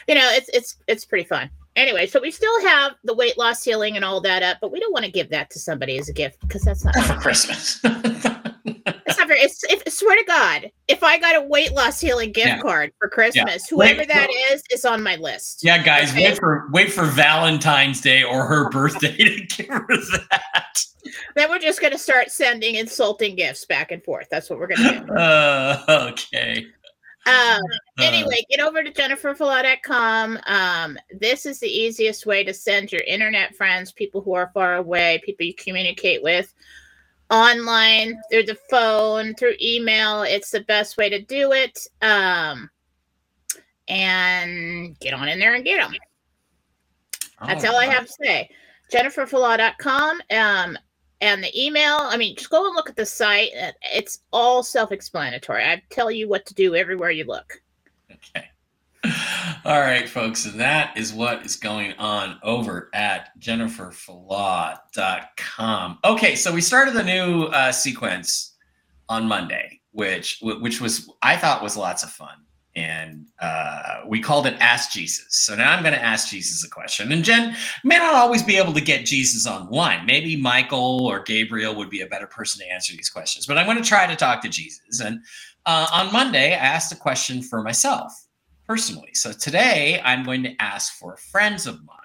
[0.08, 1.50] You know, it's it's it's pretty fun.
[1.76, 4.80] Anyway, so we still have the weight loss healing and all that up, but we
[4.80, 7.80] don't want to give that to somebody as a gift because that's not for Christmas.
[7.84, 9.40] it's not very.
[9.40, 12.60] It's if, swear to God, if I got a weight loss healing gift yeah.
[12.60, 13.76] card for Christmas, yeah.
[13.76, 15.62] whoever wait, that well, is is on my list.
[15.62, 16.30] Yeah, guys, okay?
[16.30, 20.84] wait for wait for Valentine's Day or her birthday to give her that.
[21.34, 24.26] Then we're just going to start sending insulting gifts back and forth.
[24.30, 25.12] That's what we're going to do.
[25.20, 26.66] Uh, okay.
[27.26, 27.60] Um,
[27.98, 28.02] uh.
[28.02, 30.38] anyway, get over to jenniferfallaw.com.
[30.46, 34.76] Um, this is the easiest way to send your internet friends, people who are far
[34.76, 36.52] away, people you communicate with,
[37.30, 40.22] online, through the phone, through email.
[40.22, 41.86] It's the best way to do it.
[42.02, 42.70] Um,
[43.88, 45.92] and get on in there and get them.
[47.44, 48.48] That's oh, all I have to say.
[48.92, 50.20] JenniferFallaw.com.
[50.30, 50.78] Um,
[51.20, 51.98] and the email.
[52.00, 53.50] I mean, just go and look at the site.
[53.92, 55.64] It's all self-explanatory.
[55.64, 57.60] I tell you what to do everywhere you look.
[58.10, 58.46] Okay.
[59.64, 60.46] All right, folks.
[60.46, 65.98] And that is what is going on over at jenniferfallaw.com.
[66.04, 68.56] Okay, so we started the new uh, sequence
[69.08, 72.34] on Monday, which which was I thought was lots of fun.
[72.76, 75.26] And uh, we called it Ask Jesus.
[75.30, 77.10] So now I'm going to ask Jesus a question.
[77.10, 80.06] And Jen may not always be able to get Jesus on line.
[80.06, 83.46] Maybe Michael or Gabriel would be a better person to answer these questions.
[83.46, 85.00] But I'm going to try to talk to Jesus.
[85.00, 85.20] And
[85.66, 88.12] uh, on Monday, I asked a question for myself
[88.68, 89.10] personally.
[89.14, 91.96] So today I'm going to ask for friends of mine.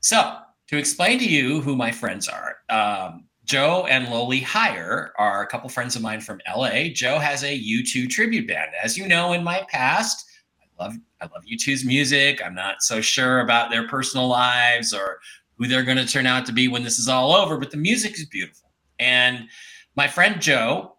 [0.00, 0.38] So
[0.68, 5.46] to explain to you who my friends are, um, Joe and Loli Hire are a
[5.46, 6.88] couple friends of mine from LA.
[6.92, 8.70] Joe has a U2 tribute band.
[8.82, 10.26] As you know, in my past,
[10.60, 12.42] I love I love U2's music.
[12.44, 15.18] I'm not so sure about their personal lives or
[15.56, 17.78] who they're going to turn out to be when this is all over, but the
[17.78, 18.70] music is beautiful.
[18.98, 19.48] And
[19.96, 20.96] my friend Joe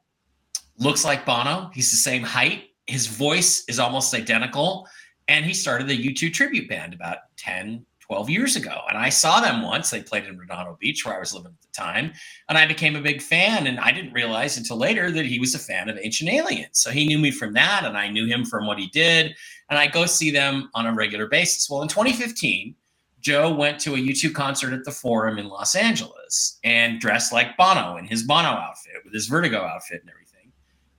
[0.80, 1.70] looks like Bono.
[1.74, 2.72] He's the same height.
[2.88, 4.88] His voice is almost identical.
[5.28, 8.82] And he started the U2 tribute band about 10, 12 years ago.
[8.89, 9.91] And I saw them once.
[9.91, 12.12] They played in Redondo Beach, where I was living at the time.
[12.50, 13.67] And I became a big fan.
[13.67, 16.80] And I didn't realize until later that he was a fan of Ancient Aliens.
[16.80, 17.84] So he knew me from that.
[17.86, 19.36] And I knew him from what he did.
[19.69, 21.69] And I go see them on a regular basis.
[21.69, 22.74] Well, in 2015,
[23.19, 27.58] Joe went to a U2 concert at the Forum in Los Angeles and dressed like
[27.58, 30.52] Bono in his Bono outfit with his Vertigo outfit and everything.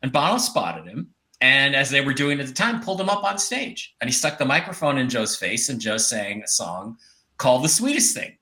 [0.02, 1.12] And Bono spotted him.
[1.40, 3.94] And as they were doing at the time, pulled him up on stage.
[4.00, 6.98] And he stuck the microphone in Joe's face, and Joe sang a song
[7.38, 8.36] called The Sweetest Thing.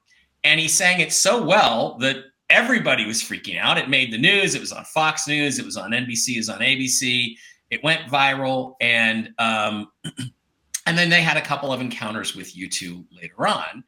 [0.45, 2.17] And he sang it so well that
[2.51, 3.79] everybody was freaking out.
[3.79, 4.55] It made the news.
[4.55, 5.59] It was on Fox News.
[5.59, 6.35] It was on NBC.
[6.35, 7.35] It was on ABC.
[7.71, 8.75] It went viral.
[8.81, 9.89] And um,
[10.87, 13.85] and then they had a couple of encounters with U2 later on.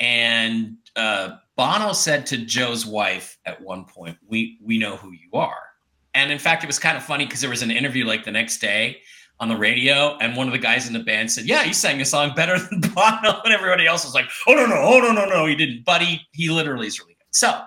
[0.00, 5.28] And uh, Bono said to Joe's wife at one point, "We we know who you
[5.34, 5.69] are."
[6.14, 8.32] And in fact, it was kind of funny because there was an interview like the
[8.32, 8.98] next day
[9.38, 11.98] on the radio, and one of the guys in the band said, "Yeah, you sang
[11.98, 15.12] the song better than Bono," and everybody else was like, "Oh no, no, oh no,
[15.12, 16.26] no, no, he didn't." buddy.
[16.32, 17.26] he he literally is really good.
[17.30, 17.60] So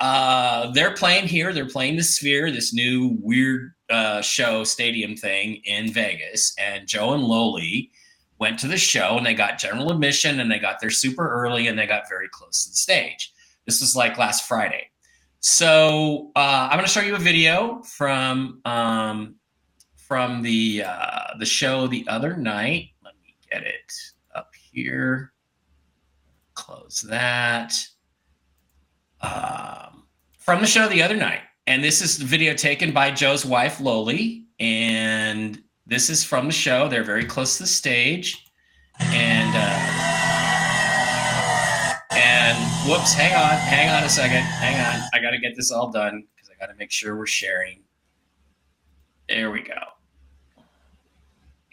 [0.00, 1.52] uh, they're playing here.
[1.52, 7.14] They're playing the Sphere, this new weird uh, show stadium thing in Vegas, and Joe
[7.14, 7.90] and Loli
[8.40, 11.68] went to the show and they got general admission and they got there super early
[11.68, 13.32] and they got very close to the stage.
[13.66, 14.89] This was like last Friday.
[15.40, 19.36] So uh, I'm going to show you a video from um,
[19.96, 22.90] from the uh, the show the other night.
[23.02, 23.90] Let me get it
[24.34, 25.32] up here.
[26.52, 27.74] Close that.
[29.22, 30.04] Um,
[30.38, 33.78] from the show the other night, and this is the video taken by Joe's wife
[33.78, 36.86] Loli, and this is from the show.
[36.86, 38.46] They're very close to the stage,
[38.98, 39.56] and.
[39.56, 40.09] Uh,
[42.40, 42.56] and
[42.88, 45.06] whoops, hang on, hang on a second, hang on.
[45.12, 47.82] I got to get this all done because I got to make sure we're sharing.
[49.28, 49.74] There we go.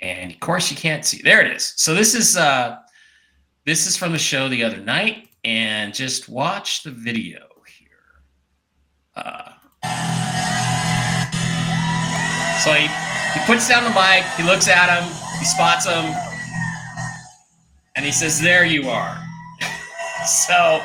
[0.02, 1.22] And of course, you can't see.
[1.24, 1.74] There it is.
[1.78, 2.80] So this is uh,
[3.66, 8.22] this is from the show the other night, and just watch the video here.
[9.16, 9.54] Uh,
[12.64, 12.88] so he
[13.34, 16.14] he puts down the mic, he looks at him, he spots him,
[17.96, 19.27] and he says, "There you are."
[20.26, 20.82] so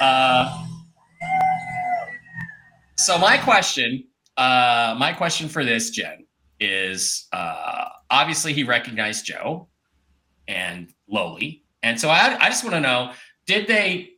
[0.00, 0.66] uh,
[2.96, 4.04] so my question
[4.36, 6.26] uh, my question for this jen
[6.60, 9.68] is uh, obviously he recognized joe
[10.48, 13.12] and Loli, and so i, I just want to know
[13.46, 14.10] did they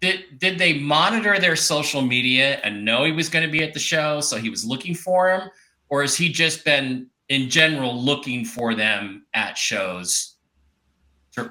[0.00, 3.74] did, did they monitor their social media and know he was going to be at
[3.74, 5.50] the show so he was looking for him?
[5.90, 10.36] Or has he just been in general looking for them at shows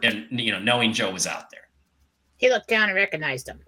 [0.03, 1.58] and you know knowing joe was out there
[2.39, 3.59] He looked down and recognized him.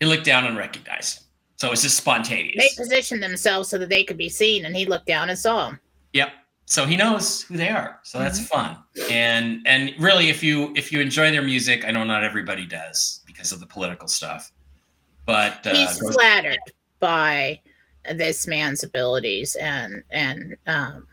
[0.00, 1.22] he looked down and recognized him.
[1.56, 2.56] So it's just spontaneous.
[2.76, 5.68] They positioned themselves so that they could be seen, and he looked down and saw
[5.70, 5.80] him.
[6.12, 6.28] Yep.
[6.66, 7.98] So he knows who they are.
[8.02, 8.76] So that's fun.
[9.10, 13.22] And and really if you if you enjoy their music, I know not everybody does
[13.26, 14.52] because of the political stuff.
[15.24, 16.58] But uh, He's those- flattered
[17.00, 17.60] by
[18.12, 21.06] this man's abilities, and and um,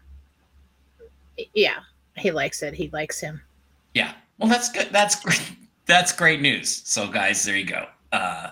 [1.54, 1.80] yeah,
[2.18, 2.74] he likes it.
[2.74, 3.42] He likes him.
[3.94, 4.14] yeah.
[4.40, 4.90] Well, that's good.
[4.92, 5.42] That's great.
[5.86, 6.82] That's great news.
[6.86, 7.86] So guys, there you go.
[8.12, 8.50] Uh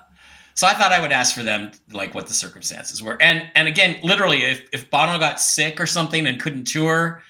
[0.53, 3.21] so I thought I would ask for them like what the circumstances were.
[3.21, 7.23] And and again, literally if if Bono got sick or something and couldn't tour,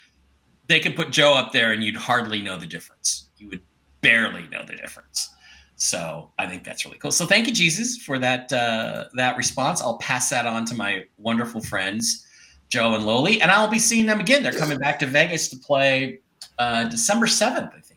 [0.68, 3.30] they could put Joe up there and you'd hardly know the difference.
[3.38, 3.62] You would
[4.02, 5.30] barely know the difference.
[5.76, 7.12] So I think that's really cool.
[7.12, 9.82] So thank you, Jesus, for that uh, that response.
[9.82, 12.26] I'll pass that on to my wonderful friends,
[12.70, 14.44] Joe and Loli, and I'll be seeing them again.
[14.44, 16.20] They're coming back to Vegas to play
[16.60, 17.91] uh, December seventh, I think.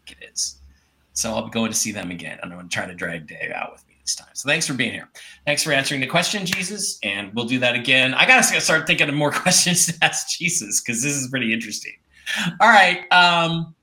[1.14, 2.38] So I'll be going to see them again.
[2.42, 4.28] And I'm going to try to drag Dave out with me this time.
[4.34, 5.08] So thanks for being here.
[5.46, 6.98] Thanks for answering the question, Jesus.
[7.02, 8.14] And we'll do that again.
[8.14, 11.52] I got to start thinking of more questions to ask Jesus because this is pretty
[11.52, 11.92] interesting.
[12.60, 13.10] All right.
[13.12, 13.74] Um,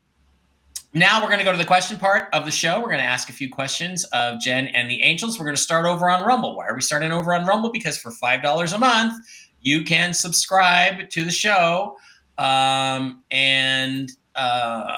[0.93, 2.79] now we're going to go to the question part of the show.
[2.79, 5.39] We're going to ask a few questions of Jen and the Angels.
[5.39, 6.57] We're going to start over on Rumble.
[6.57, 7.71] Why are we starting over on Rumble?
[7.71, 9.13] Because for $5 a month,
[9.61, 11.95] you can subscribe to the show
[12.37, 14.97] um, and uh,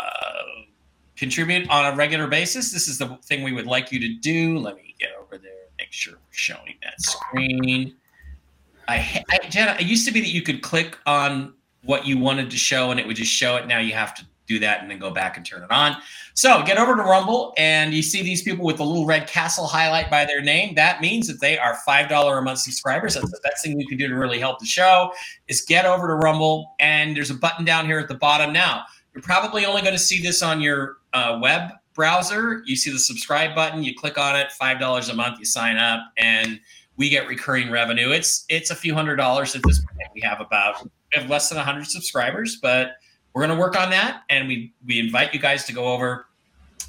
[1.16, 2.72] contribute on a regular basis.
[2.72, 4.58] This is the thing we would like you to do.
[4.58, 7.96] Let me get over there, make sure we're showing that screen.
[8.88, 11.54] I, I Jen, it used to be that you could click on
[11.84, 13.68] what you wanted to show and it would just show it.
[13.68, 15.96] Now you have to do that and then go back and turn it on.
[16.34, 19.68] So get over to Rumble and you see these people with the little red castle
[19.68, 20.76] highlight by their name.
[20.76, 23.14] That means that they are $5 a month subscribers.
[23.14, 25.12] That's the best thing you can do to really help the show
[25.48, 28.84] is get over to Rumble and there's a button down here at the bottom now.
[29.14, 32.64] You're probably only going to see this on your uh, web browser.
[32.66, 36.02] You see the subscribe button, you click on it, $5 a month, you sign up
[36.18, 36.60] and
[36.98, 38.12] we get recurring revenue.
[38.12, 40.10] It's it's a few hundred dollars at this point.
[40.14, 42.98] We have about we have less than 100 subscribers, but
[43.34, 46.28] we're going to work on that and we we invite you guys to go over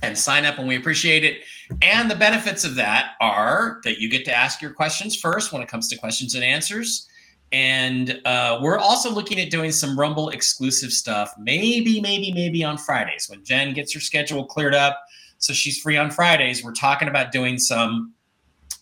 [0.03, 1.43] and sign up and we appreciate it
[1.81, 5.63] and the benefits of that are that you get to ask your questions first when
[5.63, 7.09] it comes to questions and answers
[7.55, 12.77] and uh, we're also looking at doing some rumble exclusive stuff maybe maybe maybe on
[12.77, 15.01] fridays when jen gets her schedule cleared up
[15.39, 18.13] so she's free on fridays we're talking about doing some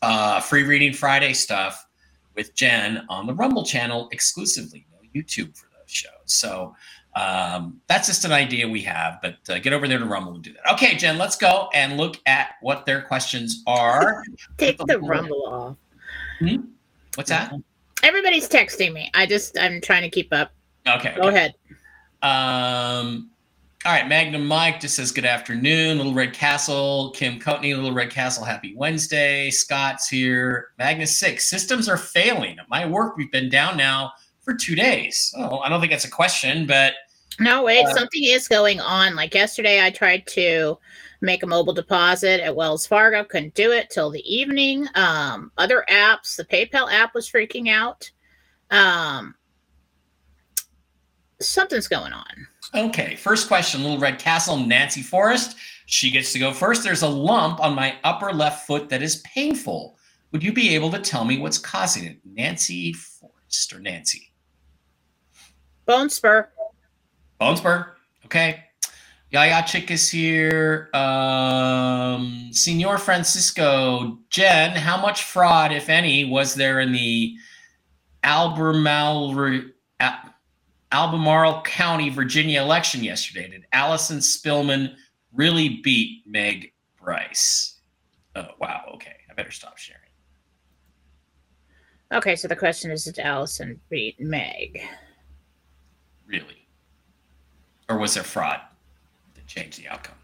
[0.00, 1.86] uh, free reading friday stuff
[2.34, 6.74] with jen on the rumble channel exclusively no youtube for those shows so
[7.14, 10.42] um, that's just an idea we have, but uh, get over there to Rumble and
[10.42, 10.72] do that.
[10.72, 14.24] Okay, Jen, let's go and look at what their questions are.
[14.56, 15.76] Take the Rumble off.
[16.38, 16.62] Hmm?
[17.14, 17.52] What's that?
[18.02, 19.10] Everybody's texting me.
[19.14, 20.52] I just I'm trying to keep up.
[20.86, 21.14] Okay.
[21.16, 21.36] Go okay.
[21.36, 21.54] ahead.
[22.22, 23.30] Um,
[23.84, 25.98] all right, Magnum Mike just says good afternoon.
[25.98, 29.50] Little Red Castle, Kim Coatney, Little Red Castle, happy Wednesday.
[29.50, 30.68] Scott's here.
[30.78, 32.58] Magnus Six, systems are failing.
[32.60, 35.34] At my work, we've been down now for two days.
[35.36, 36.94] Oh, I don't think that's a question, but
[37.40, 39.14] No, wait, Uh, something is going on.
[39.14, 40.78] Like yesterday, I tried to
[41.20, 44.88] make a mobile deposit at Wells Fargo, couldn't do it till the evening.
[44.94, 48.10] Um, other apps, the PayPal app was freaking out.
[48.70, 49.34] Um,
[51.40, 52.46] something's going on.
[52.74, 55.56] Okay, first question, Little Red Castle, Nancy Forrest.
[55.86, 56.82] She gets to go first.
[56.82, 59.96] There's a lump on my upper left foot that is painful.
[60.32, 62.18] Would you be able to tell me what's causing it?
[62.24, 64.32] Nancy Forrest or Nancy?
[65.84, 66.48] Bone spur.
[67.42, 67.96] Bone spur.
[68.24, 68.62] Okay.
[69.32, 70.90] Yaya Chick is here.
[70.94, 74.20] Um, Senor Francisco.
[74.30, 77.34] Jen, how much fraud, if any, was there in the
[78.22, 79.60] Albemarle,
[80.92, 83.48] Albemarle County, Virginia election yesterday?
[83.48, 84.94] Did Allison Spillman
[85.32, 87.80] really beat Meg Bryce?
[88.36, 88.84] Oh, wow.
[88.94, 89.16] Okay.
[89.28, 90.00] I better stop sharing.
[92.12, 94.80] Okay, so the question is Did Allison beat Meg?
[96.24, 96.61] Really?
[97.88, 98.60] Or was there fraud
[99.34, 100.14] that changed the outcome?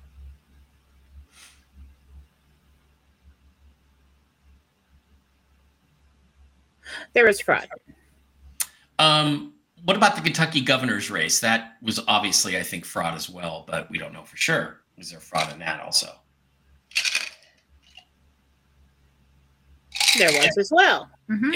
[7.12, 7.68] There was fraud.
[8.98, 9.54] Um,
[9.84, 11.40] what about the Kentucky governor's race?
[11.40, 14.80] That was obviously, I think, fraud as well, but we don't know for sure.
[14.96, 16.08] Was there fraud in that also?
[20.16, 21.10] There was as well.
[21.28, 21.54] Mhm.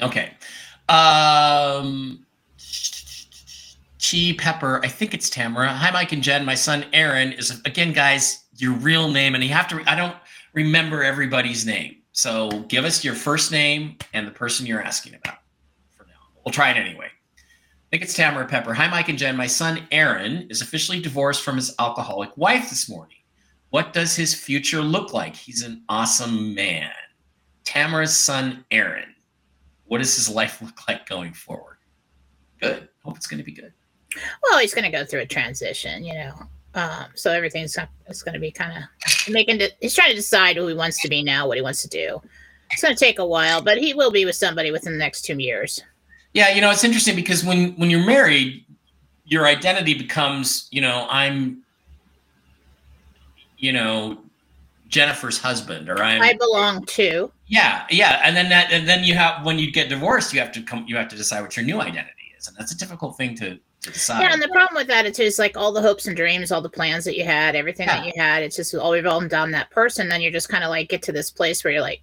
[0.00, 0.34] Okay.
[0.88, 2.26] Um,
[4.12, 5.68] Chi Pepper, I think it's Tamara.
[5.68, 6.44] Hi, Mike and Jen.
[6.44, 8.44] My son Aaron is again, guys.
[8.58, 9.82] Your real name, and you have to.
[9.86, 10.14] I don't
[10.52, 15.38] remember everybody's name, so give us your first name and the person you're asking about.
[15.96, 16.12] For now,
[16.44, 17.06] we'll try it anyway.
[17.06, 18.74] I think it's Tamara Pepper.
[18.74, 19.34] Hi, Mike and Jen.
[19.34, 23.16] My son Aaron is officially divorced from his alcoholic wife this morning.
[23.70, 25.34] What does his future look like?
[25.34, 26.90] He's an awesome man.
[27.64, 29.14] Tamara's son Aaron.
[29.86, 31.78] What does his life look like going forward?
[32.60, 32.90] Good.
[33.04, 33.72] Hope it's going to be good.
[34.42, 36.32] Well, he's going to go through a transition, you know.
[36.74, 39.58] Um, so everything's it's going to be kind of making.
[39.58, 41.88] De- he's trying to decide who he wants to be now, what he wants to
[41.88, 42.20] do.
[42.70, 45.22] It's going to take a while, but he will be with somebody within the next
[45.22, 45.82] two years.
[46.32, 48.64] Yeah, you know, it's interesting because when when you're married,
[49.26, 51.62] your identity becomes, you know, I'm
[53.62, 54.18] you know,
[54.88, 57.30] Jennifer's husband or I'm I belong to.
[57.46, 60.52] Yeah, yeah, and then that and then you have when you get divorced, you have
[60.52, 62.48] to come you have to decide what your new identity is.
[62.48, 63.58] And that's a difficult thing to.
[64.08, 66.60] Yeah, and the problem with that is just like all the hopes and dreams, all
[66.60, 69.70] the plans that you had, everything that you had, it's just all revolving down that
[69.70, 70.08] person.
[70.08, 72.02] Then you're just kind of like get to this place where you're like,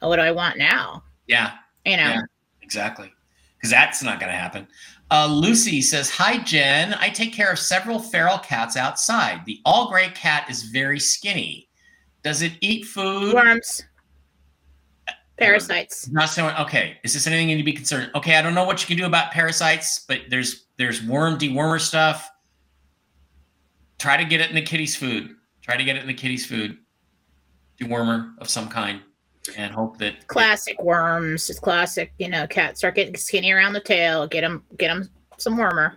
[0.00, 1.04] oh, what do I want now?
[1.28, 1.52] yeah.
[1.84, 2.20] You know, Yeah.
[2.60, 3.12] Exactly.
[3.56, 4.66] because that's not going to happen.
[5.10, 6.94] Uh, Lucy says, Hi, Jen.
[6.94, 9.42] I take care of several feral cats outside.
[9.46, 11.68] The all gray cat is very skinny.
[12.24, 13.34] Does it eat food?
[13.34, 13.84] Worms,
[15.42, 16.08] parasites.
[16.10, 16.48] Not so.
[16.60, 16.98] Okay.
[17.04, 18.10] Is this anything you need to be concerned?
[18.14, 18.36] Okay.
[18.36, 22.28] I don't know what you can do about parasites, but there's there's worm dewormer stuff.
[23.98, 25.34] Try to get it in the kitty's food.
[25.62, 26.78] Try to get it in the kitty's food.
[27.80, 29.00] Dewormer of some kind,
[29.56, 31.48] and hope that Classic worms.
[31.48, 32.12] It's classic.
[32.18, 34.26] You know, cats start getting skinny around the tail.
[34.26, 35.96] Get them, get them some wormer.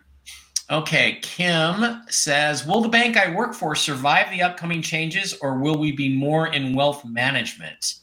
[0.72, 5.78] Okay, Kim says, "Will the bank I work for survive the upcoming changes, or will
[5.78, 7.96] we be more in wealth management?"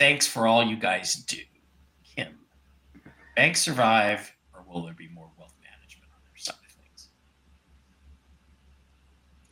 [0.00, 1.36] Thanks for all you guys do,
[2.16, 2.28] Kim.
[3.36, 6.72] banks survive, or will there be more wealth management on their side of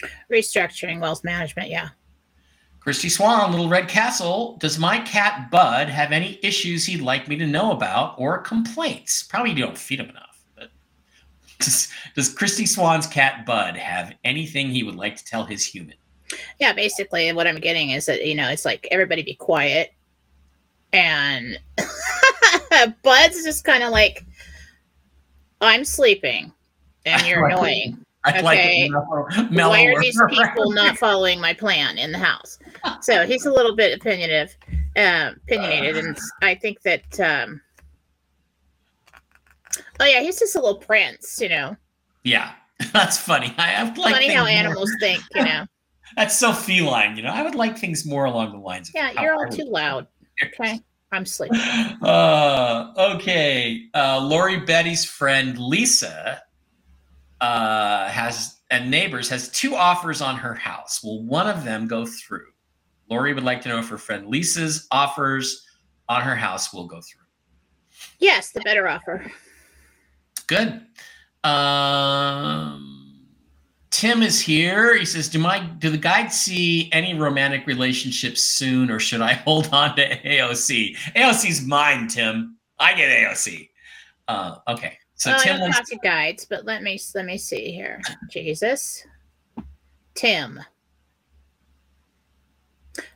[0.00, 0.16] things?
[0.32, 1.68] Restructuring, wealth management.
[1.68, 1.90] Yeah.
[2.80, 4.56] Christy Swan, Little Red Castle.
[4.58, 9.24] Does my cat Bud have any issues he'd like me to know about or complaints?
[9.24, 10.40] Probably you don't feed him enough.
[10.56, 10.70] But
[11.58, 15.96] does, does Christy Swan's cat Bud have anything he would like to tell his human?
[16.58, 16.72] Yeah.
[16.72, 19.92] Basically, what I'm getting is that you know, it's like everybody be quiet,
[20.92, 21.58] and
[23.02, 24.24] Bud's just kind of like,
[25.60, 26.52] I'm sleeping,
[27.06, 27.58] and you're I like it.
[27.60, 28.04] annoying.
[28.24, 28.90] I'd like Okay.
[28.92, 29.70] it mellow.
[29.70, 32.58] Why are these people not following my plan in the house?
[33.00, 34.50] So he's a little bit opinionative,
[34.96, 37.20] uh, opinionated, and I think that.
[37.20, 37.60] Um,
[40.00, 41.76] oh yeah, he's just a little prince, you know.
[42.24, 42.52] Yeah,
[42.92, 43.54] that's funny.
[43.56, 45.64] I, I like Funny how more- animals think, you know.
[46.16, 47.30] That's so feline, you know.
[47.30, 50.06] I would like things more along the lines of Yeah, you're all too loud.
[50.42, 50.80] Okay,
[51.12, 51.60] I'm sleeping.
[52.02, 53.88] Uh, okay.
[53.92, 56.40] Uh, Lori Betty's friend Lisa
[57.40, 61.02] uh, has and neighbors has two offers on her house.
[61.02, 62.46] Will one of them go through?
[63.10, 65.66] Lori would like to know if her friend Lisa's offers
[66.08, 67.24] on her house will go through.
[68.18, 69.24] Yes, the better offer.
[70.46, 70.82] Good.
[71.44, 72.97] Um,
[73.98, 74.96] Tim is here.
[74.96, 79.32] He says, "Do my do the guides see any romantic relationships soon, or should I
[79.44, 80.96] hold on to AOC?
[81.16, 82.58] AOC's mine, Tim.
[82.78, 83.70] I get AOC.
[84.28, 84.98] Uh, okay.
[85.16, 87.72] So well, I Tim don't wants talk to guides, but let me let me see
[87.72, 88.00] here.
[88.30, 89.04] Jesus,
[90.14, 90.60] Tim,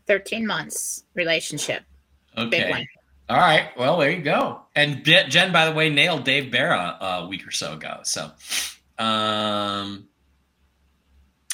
[0.08, 1.84] thirteen months relationship,
[2.34, 2.70] big okay.
[2.70, 2.86] one.
[3.28, 3.68] All right.
[3.78, 4.62] Well, there you go.
[4.74, 8.00] And Jen, by the way, nailed Dave Bara a week or so ago.
[8.02, 8.32] So,
[8.98, 10.08] um,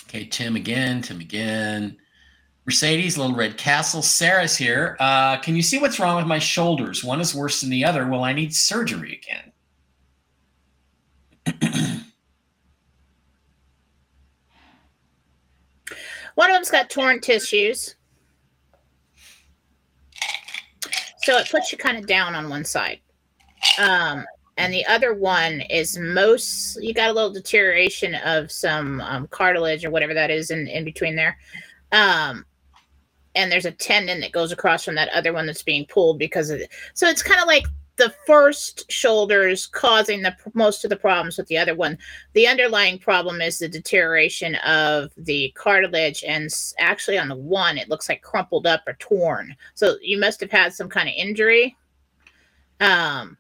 [0.09, 1.99] okay, Tim again, Tim again.
[2.65, 4.03] Mercedes, Little Red Castle.
[4.03, 4.97] Sarah's here.
[5.01, 7.05] Uh, can you see what's wrong with my shoulders?
[7.05, 8.07] One is worse than the other.
[8.07, 9.53] Will I need surgery again?
[16.35, 17.97] One of them's got torn tissues.
[21.23, 23.01] So it puts you kind of down on one side.
[23.79, 24.25] Um,
[24.59, 29.85] and the other one is most, you got a little deterioration of some um, cartilage
[29.85, 31.39] or whatever that is in, in between there.
[31.93, 32.45] Um,
[33.37, 36.51] and there's a tendon that goes across from that other one that's being pulled because
[36.51, 36.71] of it.
[36.95, 37.67] So it's kind of like
[37.99, 41.99] the first shoulders causing the most of the problems with the other one
[42.33, 46.49] the underlying problem is the deterioration of the cartilage and
[46.79, 50.51] actually on the one it looks like crumpled up or torn so you must have
[50.53, 51.77] had some kind of injury
[52.79, 53.37] um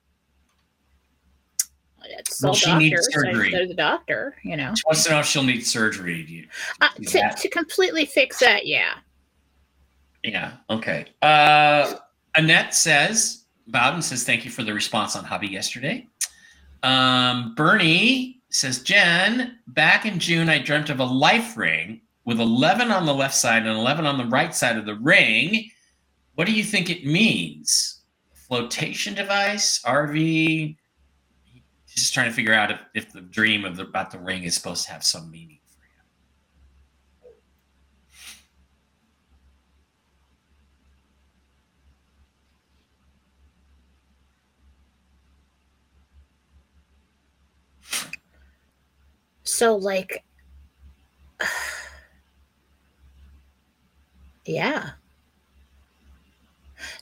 [2.11, 3.50] it's Well, she needs so surgery.
[3.50, 6.22] go to the doctor you know She wants to know if she'll need surgery.
[6.22, 6.48] Do you-
[6.80, 8.94] uh, to, to completely fix that yeah
[10.24, 10.52] Yeah.
[10.70, 11.06] Okay.
[11.22, 11.94] Uh,
[12.34, 16.06] Annette says, Bowden says, thank you for the response on hobby yesterday.
[16.82, 22.90] Um, Bernie says, Jen, back in June, I dreamt of a life ring with 11
[22.90, 25.70] on the left side and 11 on the right side of the ring.
[26.34, 28.02] What do you think it means?
[28.48, 30.76] Flotation device, RV?
[31.99, 34.55] Just trying to figure out if, if the dream of the, about the ring is
[34.55, 36.05] supposed to have some meaning for him.
[49.44, 50.22] so like
[54.46, 54.90] yeah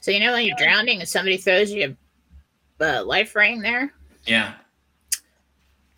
[0.01, 1.97] so you know when you're drowning and somebody throws you
[2.81, 3.93] a life ring there
[4.27, 4.55] Yeah.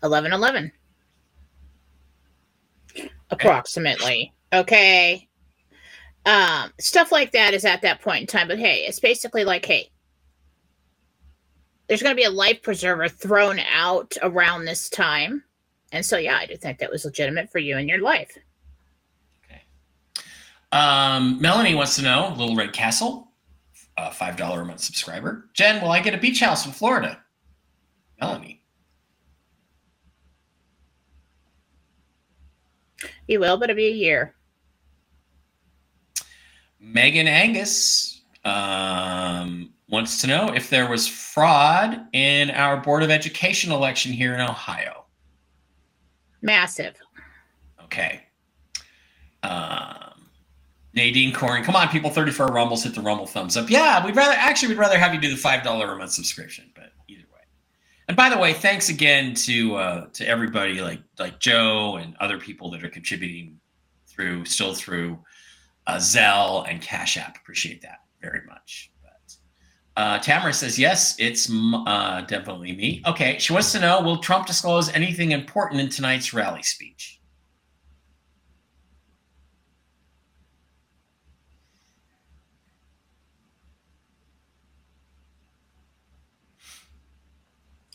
[0.03, 0.71] 11 11
[3.31, 5.27] approximately okay
[6.25, 9.65] um stuff like that is at that point in time but hey it's basically like
[9.65, 9.89] hey
[11.87, 15.43] there's going to be a life preserver thrown out around this time
[15.91, 18.37] and so yeah i do think that was legitimate for you in your life
[19.45, 19.61] Okay.
[20.71, 23.31] Um, Melanie wants to know Little Red Castle,
[23.97, 25.49] uh, $5 a month subscriber.
[25.53, 27.21] Jen, will I get a beach house in Florida?
[28.21, 28.58] Melanie.
[33.29, 34.33] You will, but it'll be a year.
[36.79, 43.71] Megan Angus um, wants to know if there was fraud in our Board of Education
[43.71, 45.05] election here in Ohio.
[46.41, 46.95] Massive.
[47.83, 48.23] Okay.
[49.43, 50.25] Um,
[50.95, 53.69] Nadine Corin, come on, people, 34 Rumbles, hit the Rumble thumbs up.
[53.69, 56.78] Yeah, we'd rather, actually, we'd rather have you do the $5 a month subscription, but
[56.78, 56.78] either way.
[58.09, 62.39] And by the way, thanks again to uh, to everybody like like Joe and other
[62.39, 63.59] people that are contributing
[64.07, 65.19] through, still through
[65.85, 67.37] uh, Zelle and Cash App.
[67.37, 68.89] Appreciate that very much.
[69.03, 73.03] But, uh, Tamara says, yes, it's uh, definitely me.
[73.05, 73.37] Okay.
[73.37, 77.18] She wants to know Will Trump disclose anything important in tonight's rally speech?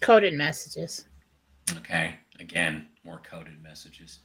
[0.05, 1.07] Coded messages.
[1.79, 2.17] Okay.
[2.39, 4.19] Again, more coded messages.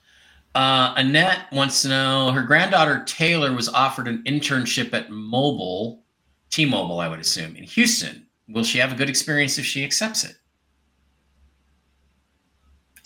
[0.55, 6.03] Uh, Annette wants to know her granddaughter Taylor was offered an internship at Mobile,
[6.49, 8.25] T Mobile, I would assume, in Houston.
[8.49, 10.35] Will she have a good experience if she accepts it?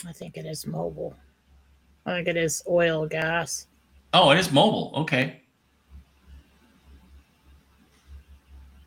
[0.07, 1.15] I think it is mobile.
[2.05, 3.67] I think it is oil, gas.
[4.13, 4.93] Oh, it is mobile.
[4.95, 5.41] Okay.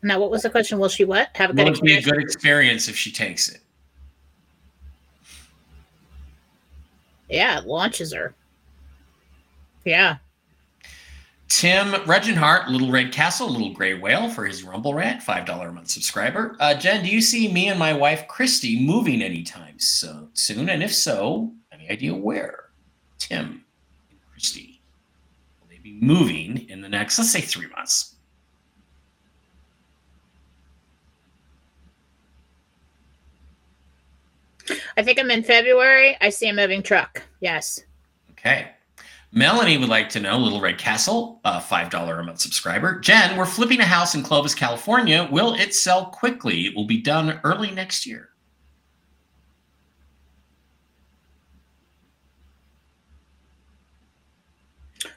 [0.03, 0.77] Now, what was the question?
[0.77, 1.29] Will she what?
[1.35, 3.61] Have a Will good it be a good experience if she takes it?
[7.29, 8.33] Yeah, it launches her.
[9.85, 10.17] Yeah.
[11.49, 15.89] Tim Regenhart, Little Red Castle, Little Gray Whale for his Rumble Rant, $5 a month
[15.89, 16.57] subscriber.
[16.59, 20.69] Uh, Jen, do you see me and my wife Christy moving anytime so soon?
[20.69, 22.65] And if so, any idea where?
[23.17, 23.63] Tim
[24.09, 24.81] and Christy.
[25.61, 28.16] Will they be moving in the next, let's say, three months?
[34.97, 36.17] I think I'm in February.
[36.19, 37.21] I see a moving truck.
[37.39, 37.83] Yes.
[38.31, 38.69] Okay.
[39.31, 42.99] Melanie would like to know Little Red Castle, a $5 a month subscriber.
[42.99, 45.27] Jen, we're flipping a house in Clovis, California.
[45.31, 46.65] Will it sell quickly?
[46.65, 48.29] It will be done early next year.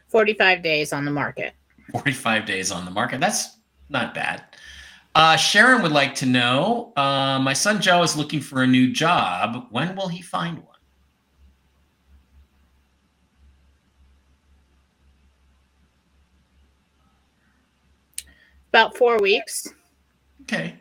[0.09, 1.55] Forty-five days on the market.
[1.93, 3.21] 45 days on the market.
[3.21, 3.59] That's
[3.89, 4.45] not bad.
[5.15, 8.93] Uh, Sharon would like to know uh, my son Joe is looking for a new
[8.93, 9.67] job.
[9.71, 10.67] When will he find one?
[18.69, 19.67] About four weeks.
[20.43, 20.77] Okay.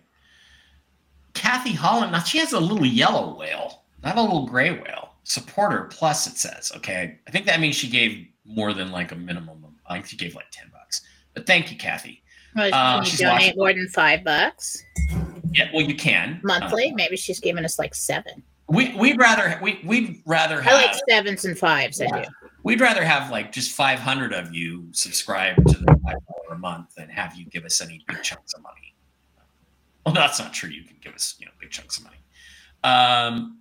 [1.33, 5.15] Kathy Holland, now she has a little yellow whale, not a little gray whale.
[5.23, 6.71] Supporter plus, it says.
[6.75, 7.17] Okay.
[7.27, 9.63] I think that means she gave more than like a minimum.
[9.63, 11.01] Of, I think she gave like 10 bucks.
[11.33, 12.21] But thank you, Kathy.
[12.59, 13.57] Well, Uh, can you she's donate watching.
[13.57, 14.83] more than five bucks
[15.53, 16.41] Yeah, well, you can.
[16.43, 16.91] monthly?
[16.91, 18.43] Uh, Maybe she's giving us like seven.
[18.67, 20.73] we, we'd rather, we, we'd rather have.
[20.73, 22.01] I like sevens and fives.
[22.01, 22.23] I Yeah.
[22.23, 22.29] do.
[22.63, 26.15] We'd rather have like just 500 of you subscribe to the $5
[26.51, 28.93] a month than have you give us any big chunks of money.
[30.05, 30.69] Well, that's not true.
[30.69, 32.17] You can give us, you know, big chunks of money.
[32.83, 33.59] Um,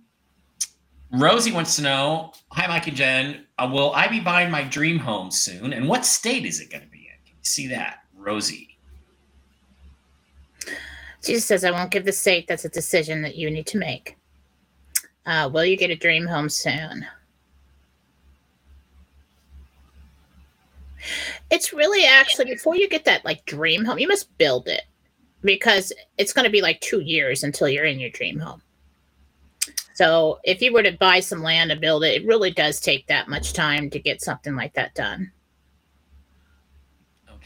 [1.11, 4.99] Rosie wants to know, hi, Mike and Jen, uh, will I be buying my dream
[4.99, 5.73] home soon?
[5.73, 7.25] And what state is it going to be in?
[7.25, 7.99] Can you see that?
[8.15, 8.68] Rosie.
[11.23, 12.47] Jesus says, I won't give the state.
[12.47, 14.17] That's a decision that you need to make.
[15.25, 17.05] Uh, will you get a dream home soon?
[21.49, 24.83] It's really actually before you get that like dream home, you must build it
[25.41, 28.61] because it's going to be like two years until you're in your dream home.
[29.93, 33.07] So if you were to buy some land and build it, it really does take
[33.07, 35.31] that much time to get something like that done.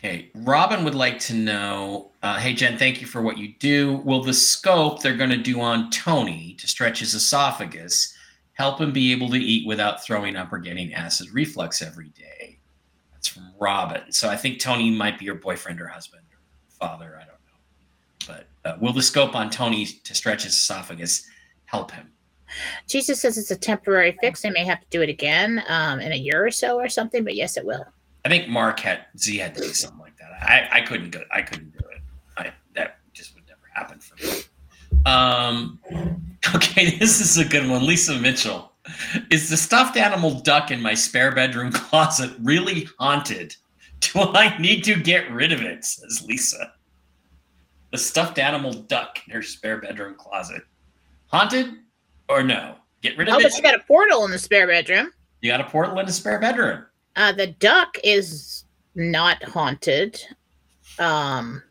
[0.04, 0.30] Okay.
[0.36, 4.02] Robin would like to know uh, Hey, Jen, thank you for what you do.
[4.04, 8.14] Will the scope they're going to do on Tony to stretch his esophagus
[8.52, 12.60] help him be able to eat without throwing up or getting acid reflux every day?
[13.14, 14.12] That's from Robin.
[14.12, 16.40] So I think Tony might be your boyfriend or husband or
[16.86, 17.16] father.
[17.16, 18.44] I don't know.
[18.64, 21.26] But uh, will the scope on Tony to stretch his esophagus
[21.64, 22.12] help him?
[22.90, 24.42] Jesus says it's a temporary fix.
[24.42, 27.24] They may have to do it again um, in a year or so or something,
[27.24, 27.86] but yes, it will.
[28.26, 30.32] I think Mark had Z had to do something like that.
[30.42, 31.22] I, I couldn't go.
[31.32, 32.02] I couldn't do it.
[32.38, 34.42] I that just would never happen for me.
[35.06, 35.80] Um,
[36.56, 37.86] okay, this is a good one.
[37.86, 38.72] Lisa Mitchell.
[39.30, 43.56] Is the stuffed animal duck in my spare bedroom closet really haunted?
[44.02, 45.86] Do I need to get rid of it?
[45.86, 46.74] Says Lisa.
[47.92, 50.64] The stuffed animal duck in her spare bedroom closet.
[51.28, 51.74] Haunted
[52.28, 52.76] or no?
[53.02, 53.46] Get rid of Oh, it.
[53.46, 55.12] Oh, but you got a portal in the spare bedroom.
[55.42, 56.86] you got a portal in the spare bedroom.
[57.16, 60.20] Uh, the duck is not haunted.
[61.00, 61.62] Um,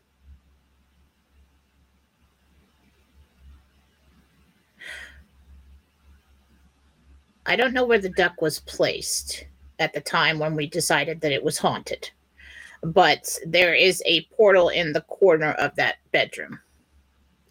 [7.45, 9.45] I don't know where the duck was placed
[9.79, 12.09] at the time when we decided that it was haunted,
[12.81, 16.59] but there is a portal in the corner of that bedroom.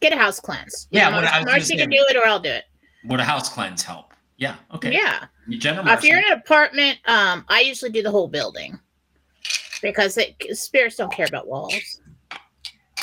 [0.01, 0.88] Get a house cleanse.
[0.90, 2.64] Yeah, Mar- what I was Marcy can do it, or I'll do it.
[3.05, 4.11] Would a house cleanse help?
[4.43, 4.57] Yeah.
[4.74, 4.93] Okay.
[4.93, 5.26] Yeah.
[5.51, 8.76] General if you're in an apartment, um, I usually do the whole building
[9.80, 12.01] because it, spirits don't care about walls.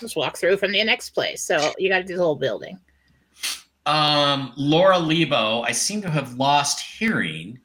[0.02, 1.42] Just walk through from the next place.
[1.42, 2.78] So you got to do the whole building.
[3.86, 7.58] Um, Laura Lebo, I seem to have lost hearing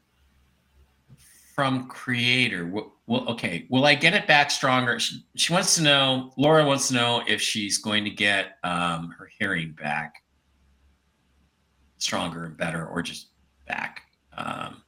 [1.53, 2.67] from creator.
[2.67, 3.67] Well, well, okay.
[3.69, 5.01] Will I get it back stronger?
[5.01, 6.31] She, she wants to know.
[6.37, 10.23] Laura wants to know if she's going to get um, her hearing back
[11.97, 13.31] stronger and better, or just
[13.65, 14.01] back.
[14.37, 14.83] Um,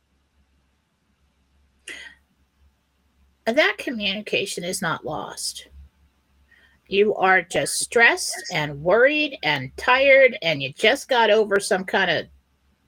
[3.45, 5.67] that communication is not lost.
[6.87, 12.09] You are just stressed and worried and tired, and you just got over some kind
[12.09, 12.27] of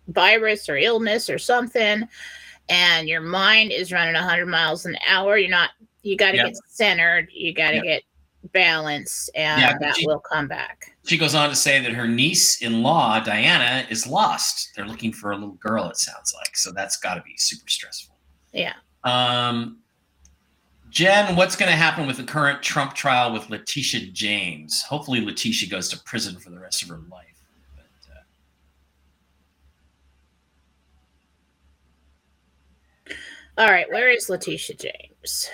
[0.08, 2.08] virus or illness or something,
[2.70, 5.38] and your mind is running 100 miles an hour.
[5.38, 5.72] You're not,
[6.02, 6.46] you got to Yeah.
[6.46, 7.84] get centered, you got to Yeah.
[7.84, 8.04] get
[8.54, 10.96] balance, and Yeah, that she- will come back.
[11.06, 14.72] she goes on to say that her niece-in-law Diana is lost.
[14.76, 15.90] They're looking for a little girl.
[15.90, 16.72] It sounds like so.
[16.72, 18.16] That's got to be super stressful.
[18.54, 18.74] Yeah.
[19.04, 19.80] Um,
[20.90, 24.82] Jen, what's going to happen with the current Trump trial with Letitia James?
[24.84, 27.26] Hopefully, Letitia goes to prison for the rest of her life.
[27.76, 27.86] But,
[33.12, 33.14] uh,
[33.58, 35.50] All right, where is Letitia James?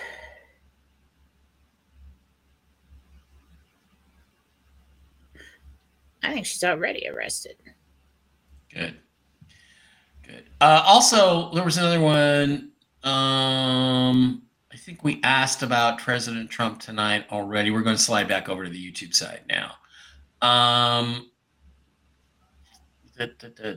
[6.26, 7.56] I think she's already arrested.
[8.74, 8.96] good,
[10.24, 10.44] good.
[10.60, 12.72] Uh, also, there was another one.
[13.04, 14.42] Um,
[14.74, 17.72] I think we asked about President Trump tonight already.
[17.72, 19.72] We're going to slide back over to the YouTube side now.
[20.42, 21.30] Um,
[23.18, 23.76] da, da, da.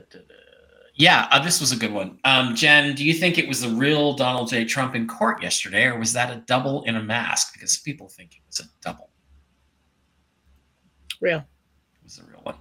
[0.95, 2.19] Yeah, uh, this was a good one.
[2.25, 4.65] Um, Jen, do you think it was the real Donald J.
[4.65, 7.53] Trump in court yesterday, or was that a double in a mask?
[7.53, 9.09] Because people think it was a double.
[11.21, 11.37] Real.
[11.37, 12.55] It was the real one.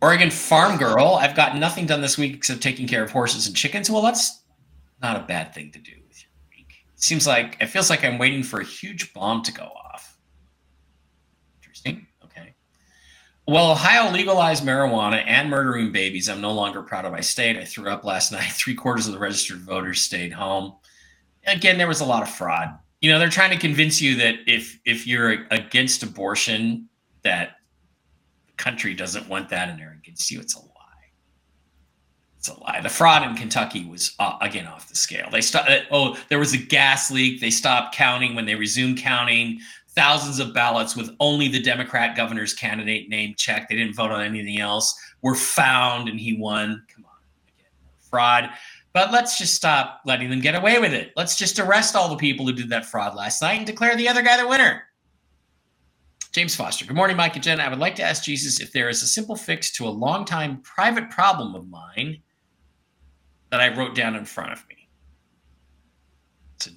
[0.00, 1.18] Oregon farm girl.
[1.20, 3.90] I've got nothing done this week except taking care of horses and chickens.
[3.90, 4.42] Well, that's
[5.02, 6.72] not a bad thing to do with your week.
[6.94, 10.18] It seems like it feels like I'm waiting for a huge bomb to go off.
[11.60, 12.06] Interesting.
[12.24, 12.54] Okay.
[13.48, 16.28] Well, Ohio legalized marijuana and murdering babies.
[16.28, 17.56] I'm no longer proud of my state.
[17.56, 18.52] I threw up last night.
[18.52, 20.74] Three quarters of the registered voters stayed home.
[21.46, 22.78] Again, there was a lot of fraud.
[23.00, 26.88] You know, they're trying to convince you that if if you're against abortion,
[27.22, 27.57] that
[28.58, 30.40] country doesn't want that and they're against you.
[30.40, 30.68] It's a lie.
[32.38, 32.80] It's a lie.
[32.82, 35.28] The fraud in Kentucky was uh, again off the scale.
[35.30, 35.70] They stopped.
[35.90, 37.40] Oh, there was a gas leak.
[37.40, 39.60] They stopped counting when they resumed counting.
[39.90, 43.68] Thousands of ballots with only the Democrat governor's candidate name checked.
[43.68, 44.96] They didn't vote on anything else.
[45.22, 46.84] Were found and he won.
[46.94, 47.18] Come on,
[47.56, 47.70] again,
[48.08, 48.50] fraud.
[48.92, 51.12] But let's just stop letting them get away with it.
[51.16, 54.08] Let's just arrest all the people who did that fraud last night and declare the
[54.08, 54.87] other guy the winner.
[56.32, 56.84] James Foster.
[56.84, 57.60] Good morning, Mike and Jen.
[57.60, 60.60] I would like to ask Jesus if there is a simple fix to a long-time
[60.62, 62.18] private problem of mine
[63.50, 64.88] that I wrote down in front of me.
[66.66, 66.70] A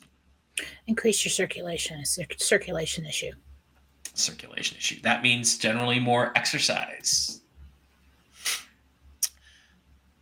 [0.88, 2.00] Increase your circulation.
[2.00, 3.32] It's a circulation issue.
[4.14, 5.02] circulation issue.
[5.02, 7.42] That means generally more exercise.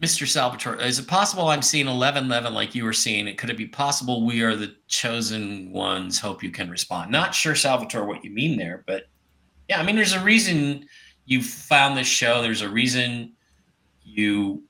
[0.01, 0.25] Mr.
[0.25, 3.37] Salvatore, is it possible I'm seeing 11 11 like you were seeing it?
[3.37, 6.17] Could it be possible we are the chosen ones?
[6.17, 7.11] Hope you can respond.
[7.11, 9.03] Not sure, Salvatore, what you mean there, but
[9.69, 10.85] yeah, I mean, there's a reason
[11.25, 12.41] you found this show.
[12.41, 13.33] There's a reason
[14.03, 14.63] you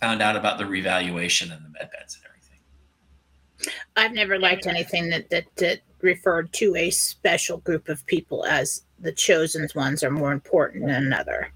[0.00, 3.72] found out about the revaluation and the med beds and everything.
[3.96, 8.82] I've never liked anything that, that that referred to a special group of people as
[9.00, 11.50] the chosen ones are more important than another.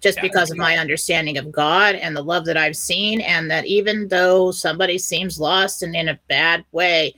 [0.00, 0.22] Just Yeah.
[0.22, 4.06] because of my understanding of God and the love that I've seen, and that even
[4.06, 7.14] though somebody seems lost and in a bad way,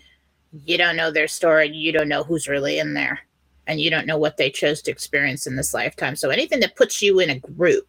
[0.64, 3.20] you don't know their story, you don't know who's really in there,
[3.70, 6.16] and you don't know what they chose to experience in this lifetime.
[6.16, 7.86] So anything that puts you in a group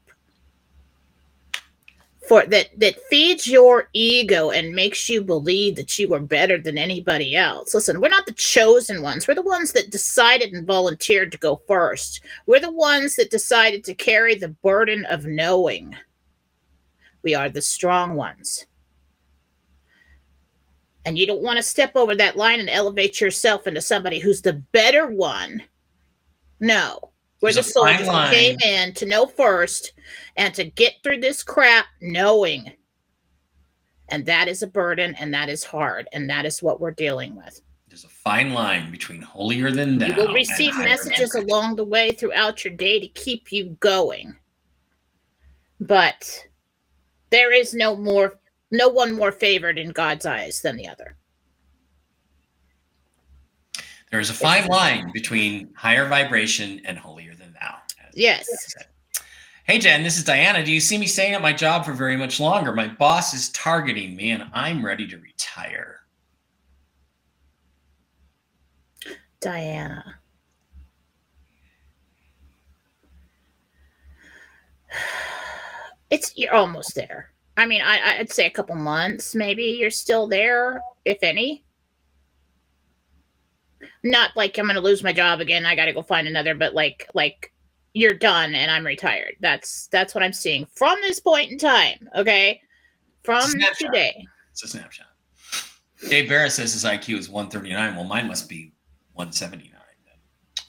[2.27, 6.77] for that that feeds your ego and makes you believe that you are better than
[6.77, 7.73] anybody else.
[7.73, 9.27] Listen, we're not the chosen ones.
[9.27, 12.21] We're the ones that decided and volunteered to go first.
[12.45, 15.95] We're the ones that decided to carry the burden of knowing.
[17.23, 18.67] We are the strong ones.
[21.05, 24.43] And you don't want to step over that line and elevate yourself into somebody who's
[24.43, 25.63] the better one.
[26.61, 27.11] No.
[27.41, 29.93] We're There's the soldiers who came in to know first
[30.37, 32.71] and to get through this crap knowing.
[34.09, 36.07] And that is a burden and that is hard.
[36.13, 37.59] And that is what we're dealing with.
[37.87, 40.07] There's a fine line between holier than thou.
[40.07, 44.35] You will receive messages than- along the way throughout your day to keep you going.
[45.79, 46.45] But
[47.31, 48.39] there is no more
[48.73, 51.17] no one more favored in God's eyes than the other.
[54.11, 57.77] There is a fine line between higher vibration and holier than thou.
[58.13, 58.45] Yes.
[59.63, 60.65] Hey Jen, this is Diana.
[60.65, 62.73] Do you see me staying at my job for very much longer?
[62.73, 66.01] My boss is targeting me and I'm ready to retire.
[69.39, 70.19] Diana.
[76.09, 77.31] It's you're almost there.
[77.55, 81.63] I mean, I, I'd say a couple months, maybe you're still there, if any.
[84.03, 85.65] Not like I'm gonna lose my job again.
[85.65, 87.51] I got to go find another, but like, like
[87.93, 89.35] you're done and I'm retired.
[89.39, 92.07] That's that's what I'm seeing from this point in time.
[92.15, 92.61] Okay,
[93.23, 93.43] from
[93.77, 94.25] today.
[94.51, 95.07] It's a snapshot.
[96.09, 97.95] Dave Barrett says his IQ is 139.
[97.95, 98.73] Well, mine must be
[99.13, 99.71] 179.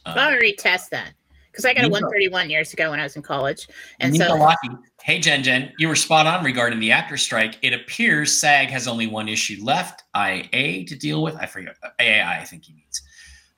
[0.05, 1.13] I'm gonna Uh, retest that
[1.51, 2.01] because I got a Nico.
[2.01, 3.69] 131 years ago when I was in college,
[4.01, 4.69] and Nico so Locky,
[5.03, 7.59] hey Jen Jen, you were spot on regarding the actor strike.
[7.63, 11.37] It appears SAG has only one issue left, IA to deal with.
[11.37, 13.03] I forget AAI, I think he means.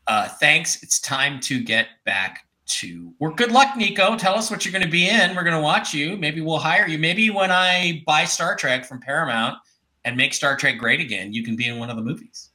[0.07, 0.82] Uh, thanks.
[0.82, 3.36] It's time to get back to work.
[3.36, 4.16] Good luck, Nico.
[4.16, 5.34] Tell us what you're going to be in.
[5.34, 6.16] We're going to watch you.
[6.16, 6.99] Maybe we'll hire you.
[6.99, 9.59] Maybe when I buy Star Trek from Paramount
[10.05, 12.51] and make Star Trek great again, you can be in one of the movies.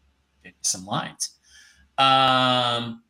[0.61, 1.37] Some lines.
[1.97, 3.03] Um,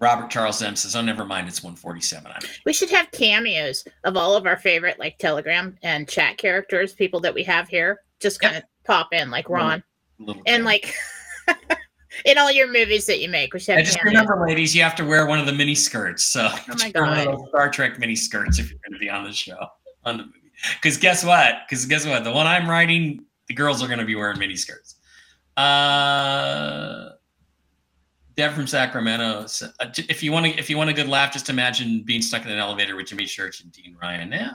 [0.00, 1.46] Robert Charles M says, "Oh, never mind.
[1.48, 2.32] It's 147."
[2.64, 7.20] We should have cameos of all of our favorite like Telegram and chat characters, people
[7.20, 8.00] that we have here.
[8.18, 9.82] Just kind of pop in like Ron
[10.18, 10.94] a little and like
[12.24, 13.52] in all your movies that you make.
[13.52, 14.22] We should I have just cameos.
[14.22, 16.24] remember, ladies, you have to wear one of the mini skirts.
[16.24, 17.48] So, Oh my just one of God.
[17.48, 19.66] Star Trek mini skirts if you're going to be on the show
[20.04, 20.52] on the movie.
[20.74, 21.56] Because guess what?
[21.68, 22.24] Because guess what?
[22.24, 24.96] The one I'm writing, the girls are going to be wearing mini skirts.
[25.56, 27.09] Uh,
[28.40, 29.46] Deb from Sacramento.
[29.48, 32.22] said, uh, If you want to, if you want a good laugh, just imagine being
[32.22, 34.32] stuck in an elevator with Jimmy Church and Dean Ryan.
[34.32, 34.52] Yeah,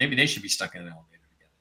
[0.00, 1.52] maybe they should be stuck in an elevator together.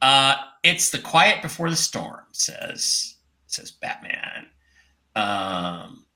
[0.00, 2.24] Uh, it's the quiet before the storm.
[2.32, 4.46] Says says Batman.
[5.14, 6.06] Um,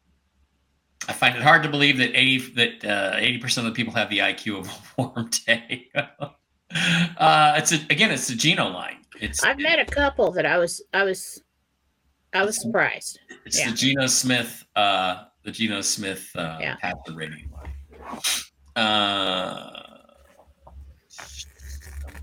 [1.07, 3.93] I find it hard to believe that eighty that uh, eighty percent of the people
[3.93, 4.73] have the IQ of a
[5.03, 5.91] warm day.
[5.95, 9.05] uh, it's a, again, it's the Geno line.
[9.21, 11.43] It's I've met a couple that I was I was
[12.35, 13.19] I was surprised.
[13.45, 13.71] It's Yeah.
[13.71, 16.77] the Geno Smith, uh, the Geno Smith uh, Yeah.
[16.77, 17.51] passive rating.
[18.77, 19.71] Uh,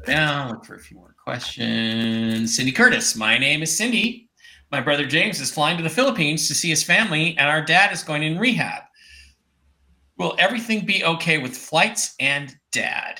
[0.05, 2.55] down, look for a few more questions.
[2.55, 3.15] Cindy Curtis.
[3.15, 4.29] My name is Cindy.
[4.71, 7.91] My brother James is flying to the Philippines to see his family, and our dad
[7.91, 8.83] is going in rehab.
[10.17, 13.19] Will everything be okay with flights and dad?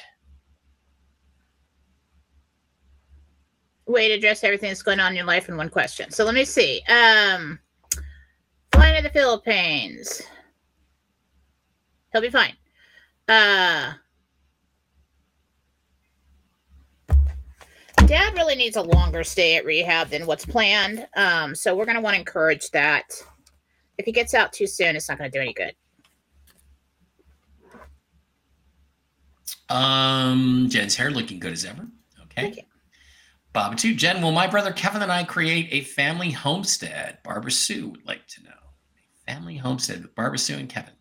[3.87, 6.11] Way to address everything that's going on in your life in one question.
[6.11, 6.81] So let me see.
[6.87, 7.59] Um,
[8.71, 10.21] flying to the Philippines.
[12.11, 12.53] He'll be fine.
[13.27, 13.93] Uh,
[18.07, 21.07] Dad really needs a longer stay at rehab than what's planned.
[21.15, 23.11] Um, so we're going to want to encourage that.
[23.97, 25.73] If he gets out too soon, it's not going to do any good.
[29.69, 31.87] Um, Jen's hair looking good as ever.
[32.23, 32.65] Okay.
[33.55, 33.95] Bob too.
[33.95, 37.19] Jen, will my brother Kevin and I create a family homestead?
[37.23, 38.49] Barbara Sue would like to know.
[38.51, 40.91] A family homestead with Barbara Sue and Kevin.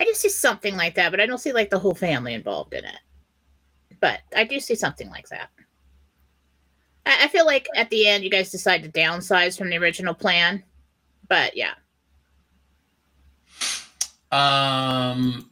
[0.00, 2.74] I do see something like that, but I don't see like the whole family involved
[2.74, 2.98] in it.
[4.00, 5.50] But I do see something like that.
[7.06, 10.12] I, I feel like at the end you guys decide to downsize from the original
[10.12, 10.64] plan.
[11.28, 11.74] But yeah.
[14.32, 15.51] Um,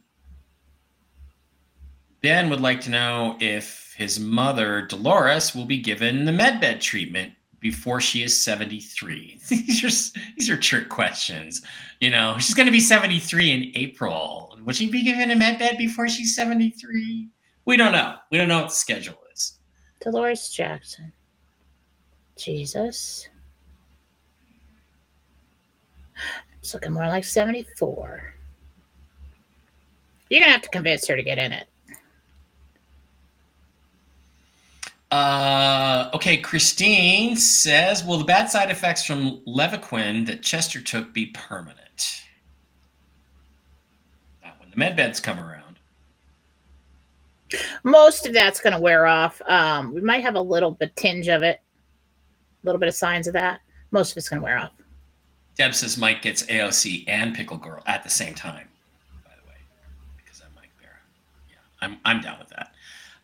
[2.21, 7.33] Ben would like to know if his mother Dolores will be given the medbed treatment
[7.59, 9.39] before she is 73.
[9.49, 11.61] these are these are trick questions.
[11.99, 14.57] You know, she's going to be 73 in April.
[14.63, 17.27] Would she be given a medbed before she's 73?
[17.65, 18.15] We don't know.
[18.31, 19.59] We don't know what the schedule is.
[19.99, 21.11] Dolores Jackson.
[22.35, 23.29] Jesus.
[26.59, 28.33] It's looking more like 74.
[30.29, 31.67] You're going to have to convince her to get in it.
[35.11, 41.27] Uh, okay, Christine says, "Will the bad side effects from Levaquin that Chester took be
[41.27, 42.23] permanent?"
[44.43, 45.79] Not when the med beds come around.
[47.83, 49.41] Most of that's going to wear off.
[49.47, 51.59] Um, we might have a little bit tinge of it,
[52.63, 53.59] a little bit of signs of that.
[53.91, 54.71] Most of it's going to wear off.
[55.57, 58.69] Deb says Mike gets AOC and Pickle Girl at the same time.
[59.25, 59.57] By the way,
[60.15, 60.93] because I'm Mike Bara.
[61.49, 62.70] Yeah, I'm I'm down with that.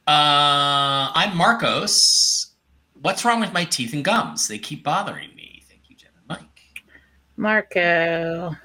[0.08, 2.53] Uh, I'm Marcos.
[3.01, 4.47] What's wrong with my teeth and gums?
[4.47, 5.64] They keep bothering me.
[5.68, 6.84] Thank you, Jen and Mike.
[7.36, 8.55] Marco.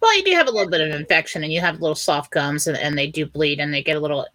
[0.00, 2.66] Well, you do have a little bit of infection, and you have little soft gums,
[2.66, 4.26] and, and they do bleed, and they get a little,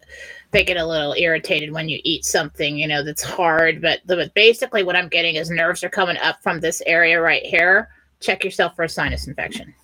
[0.52, 3.82] they get a little irritated when you eat something, you know, that's hard.
[3.82, 7.20] But the, but basically, what I'm getting is nerves are coming up from this area
[7.20, 7.88] right here,
[8.20, 9.74] Check yourself for a sinus infection.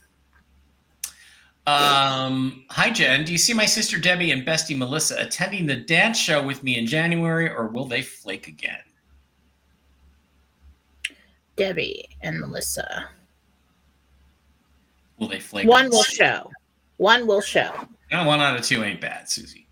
[1.66, 6.16] Um, hi Jen, do you see my sister Debbie and bestie Melissa attending the dance
[6.16, 8.78] show with me in January, or will they flake again?
[11.56, 13.08] Debbie and Melissa.
[15.18, 15.66] Will they flake?
[15.66, 16.52] One will show.
[16.98, 17.72] One will show.
[18.12, 19.66] Oh, one out of two ain't bad, Susie.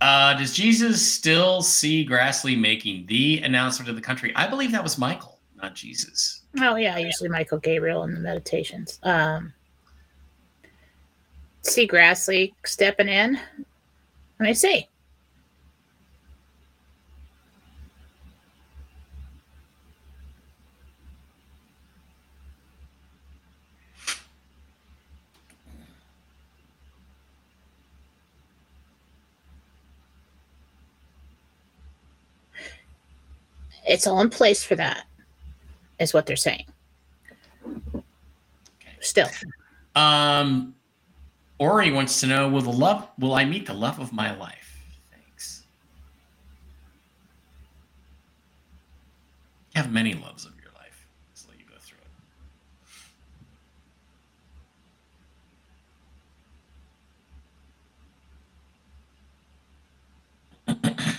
[0.00, 4.32] Uh, does Jesus still see Grassley making the announcement to the country?
[4.34, 6.37] I believe that was Michael, not Jesus.
[6.56, 8.98] Oh yeah, usually Michael Gabriel in the meditations.
[9.02, 9.52] Um,
[11.62, 13.38] see Grassley stepping in.
[14.40, 14.88] Let me see.
[33.86, 35.04] It's all in place for that,
[35.98, 36.66] is what they're saying.
[39.00, 39.28] Still.
[39.94, 40.74] Um,
[41.58, 43.08] Ori wants to know: Will the love?
[43.18, 44.82] Will I meet the love of my life?
[45.12, 45.66] Thanks.
[49.74, 51.06] Have many loves of your life.
[51.34, 51.98] Just let you go through
[60.84, 61.16] it.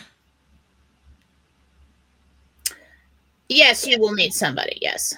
[3.49, 4.77] Yes, you will meet somebody.
[4.79, 5.17] Yes.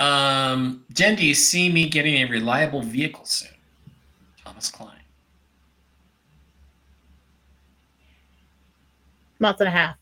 [0.00, 3.50] Um, Jen, do you see me getting a reliable vehicle soon?
[4.44, 4.90] Thomas Klein.
[9.40, 9.96] Month and a half.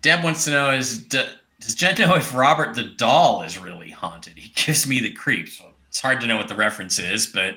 [0.00, 4.38] Deb wants to know: Is does Jen know if Robert the doll is really haunted?
[4.38, 5.60] He gives me the creeps.
[5.88, 7.56] It's hard to know what the reference is, but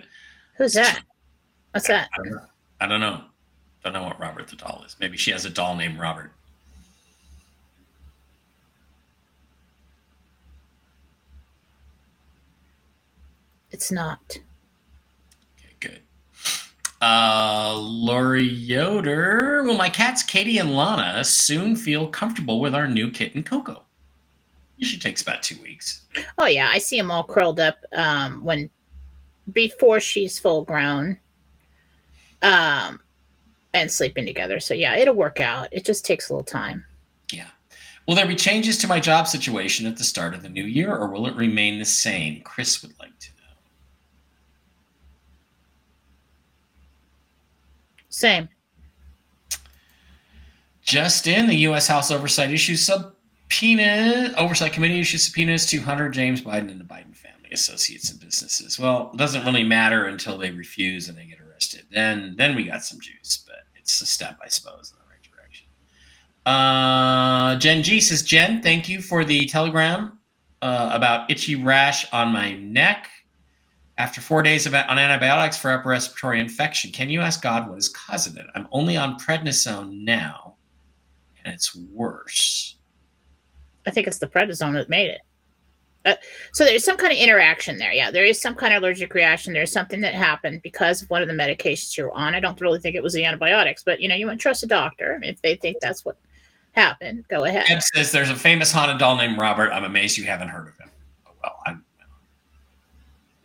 [0.55, 1.01] Who's that?
[1.71, 2.09] What's that?
[2.17, 2.45] I don't know.
[2.81, 3.23] I don't know.
[3.83, 4.95] Don't know what Robert the doll is.
[4.99, 6.31] Maybe she has a doll named Robert.
[13.71, 14.37] It's not.
[15.57, 16.01] Okay, good.
[17.01, 19.63] Uh, Lori Yoder.
[19.63, 23.83] Will my cats Katie and Lana soon feel comfortable with our new kitten Coco?
[24.77, 26.01] Usually takes about two weeks.
[26.37, 28.69] Oh yeah, I see them all curled up um, when
[29.51, 31.17] before she's full grown,
[32.41, 32.99] um,
[33.73, 34.59] and sleeping together.
[34.59, 35.69] So yeah, it'll work out.
[35.71, 36.83] It just takes a little time.
[37.31, 37.47] Yeah.
[38.07, 40.95] Will there be changes to my job situation at the start of the new year,
[40.95, 42.41] or will it remain the same?
[42.41, 43.53] Chris would like to know.
[48.09, 48.49] Same.
[50.81, 51.87] Just in, the U.S.
[51.87, 57.15] House Oversight issues subpoena, Oversight Committee issues subpoenas to Hunter James Biden and the Biden
[57.15, 58.79] family, associates, and businesses.
[58.79, 61.85] Well, it doesn't really matter until they refuse and they get arrested.
[61.91, 65.21] Then, then we got some juice, but it's a step, I suppose, in the right
[65.23, 65.67] direction.
[66.45, 70.19] Uh, Jen G says, Jen, thank you for the telegram
[70.61, 73.09] uh, about itchy rash on my neck
[73.97, 76.91] after four days of, on antibiotics for upper respiratory infection.
[76.91, 78.47] Can you ask God what is causing it?
[78.55, 80.55] I'm only on prednisone now,
[81.43, 82.77] and it's worse.
[83.85, 85.21] I think it's the prednisone that made it.
[86.03, 86.15] Uh,
[86.53, 87.93] so there's some kind of interaction there.
[87.93, 89.53] Yeah, there is some kind of allergic reaction.
[89.53, 92.33] There's something that happened because of one of the medications you're on.
[92.33, 94.63] I don't really think it was the antibiotics, but you know, you want to trust
[94.63, 96.17] a doctor if they think that's what
[96.71, 97.25] happened.
[97.27, 97.65] Go ahead.
[97.69, 99.71] Ed says there's a famous haunted doll named Robert.
[99.71, 100.89] I'm amazed you haven't heard of him.
[101.27, 101.85] Oh, well, I'm,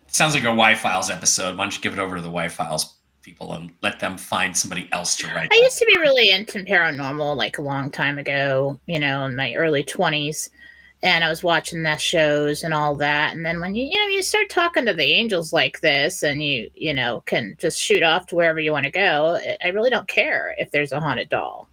[0.07, 1.59] sounds like a Why Files episode.
[1.59, 4.57] Why don't you give it over to the Why Files people and let them find
[4.57, 5.51] somebody else to write?
[5.53, 9.37] I used to be really into paranormal like a long time ago, you know, in
[9.37, 10.49] my early 20s.
[11.03, 13.35] And I was watching the shows and all that.
[13.35, 16.43] And then when you, you know, you start talking to the angels like this and
[16.43, 19.91] you, you know, can just shoot off to wherever you want to go, I really
[19.91, 21.69] don't care if there's a haunted doll.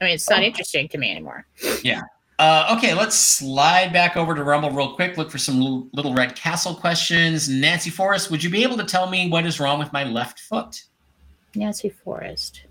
[0.00, 0.44] I mean, it's not Oh.
[0.44, 1.46] interesting to me anymore.
[1.82, 2.02] Yeah.
[2.40, 5.16] Uh, okay, let's slide back over to Rumble real quick.
[5.16, 7.48] Look for some Little- Little Red Castle questions.
[7.48, 10.40] Nancy Forrest, would you be able to tell me what is wrong with my left
[10.40, 10.84] foot?
[11.54, 12.62] Nancy Forrest.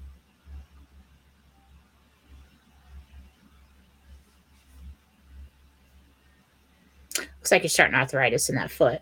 [7.47, 8.99] Looks like you're starting arthritis in that foot.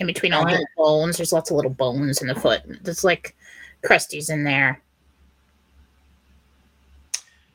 [0.00, 0.66] In between all the Alright.
[0.76, 2.62] little bones, there's lots of little bones in the foot.
[2.82, 3.36] There's like
[3.84, 4.82] crusties in there.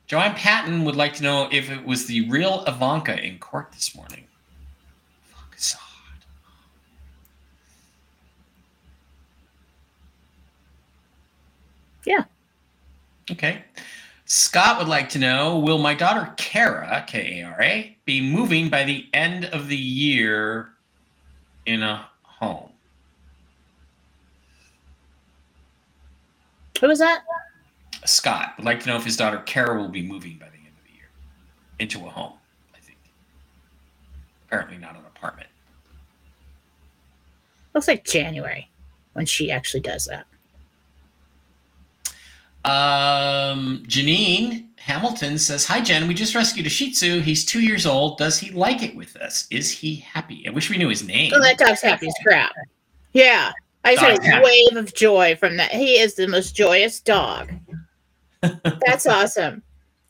[0.06, 3.94] Joanne Patton would like to know if it was the real Ivanka in court this
[3.94, 4.24] morning.
[5.24, 5.76] Fuck, it's.
[12.06, 12.24] Yeah.
[13.30, 13.64] Okay.
[14.28, 18.68] Scott would like to know Will my daughter Kara, K A R A, be moving
[18.68, 20.68] by the end of the year
[21.64, 22.70] in a home?
[26.78, 27.22] Who was that?
[28.04, 30.76] Scott would like to know if his daughter Kara will be moving by the end
[30.78, 31.08] of the year
[31.78, 32.34] into a home,
[32.74, 32.98] I think.
[34.46, 35.48] Apparently not an apartment.
[37.72, 38.70] Looks like January
[39.14, 40.26] when she actually does that.
[42.64, 46.08] Um, Janine Hamilton says, Hi, Jen.
[46.08, 47.20] We just rescued a Shih Tzu.
[47.20, 48.18] He's two years old.
[48.18, 49.46] Does he like it with us?
[49.50, 50.46] Is he happy?
[50.46, 51.32] I wish we knew his name.
[51.34, 52.52] Oh, that dog's happy as crap.
[53.12, 53.52] Yeah.
[53.84, 55.72] I had a wave of joy from that.
[55.72, 57.52] He is the most joyous dog.
[58.86, 59.62] That's awesome.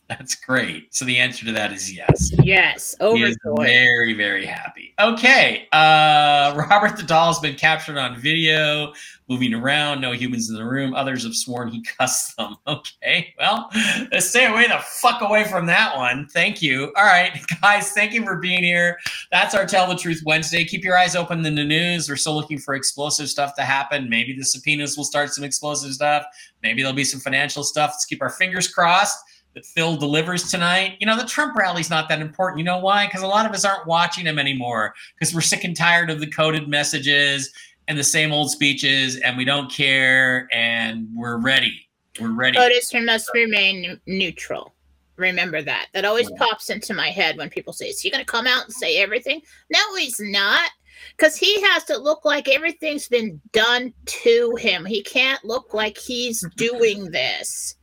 [0.09, 0.95] That's great.
[0.95, 2.33] So the answer to that is yes.
[2.43, 2.97] Yes.
[2.99, 3.67] He is Overjoyed.
[3.67, 4.95] very, very happy.
[4.99, 5.69] Okay.
[5.71, 8.95] Uh, Robert the doll has been captured on video,
[9.29, 10.95] moving around, no humans in the room.
[10.95, 12.57] Others have sworn he cussed them.
[12.67, 13.35] Okay.
[13.39, 13.69] Well,
[14.11, 16.27] let's stay away the fuck away from that one.
[16.33, 16.91] Thank you.
[16.97, 18.97] All right, guys, thank you for being here.
[19.31, 20.65] That's our Tell the Truth Wednesday.
[20.65, 22.09] Keep your eyes open in the news.
[22.09, 24.09] We're still looking for explosive stuff to happen.
[24.09, 26.25] Maybe the subpoenas will start some explosive stuff.
[26.63, 27.91] Maybe there'll be some financial stuff.
[27.91, 29.19] Let's keep our fingers crossed
[29.55, 30.97] that Phil delivers tonight.
[31.01, 32.59] You know, the Trump rally's not that important.
[32.59, 33.07] You know why?
[33.07, 36.21] Because a lot of us aren't watching him anymore because we're sick and tired of
[36.21, 37.53] the coded messages
[37.89, 41.89] and the same old speeches, and we don't care, and we're ready.
[42.21, 42.59] We're ready.
[42.59, 44.75] POTUS must remain neutral.
[45.17, 45.87] Remember that.
[45.95, 46.37] That always Yeah.
[46.47, 48.99] pops into my head when people say, Is he going to come out and say
[48.99, 49.41] everything?
[49.71, 50.71] No, he's not.
[51.17, 54.85] Because he has to look like everything's been done to him.
[54.85, 57.77] He can't look like he's doing this.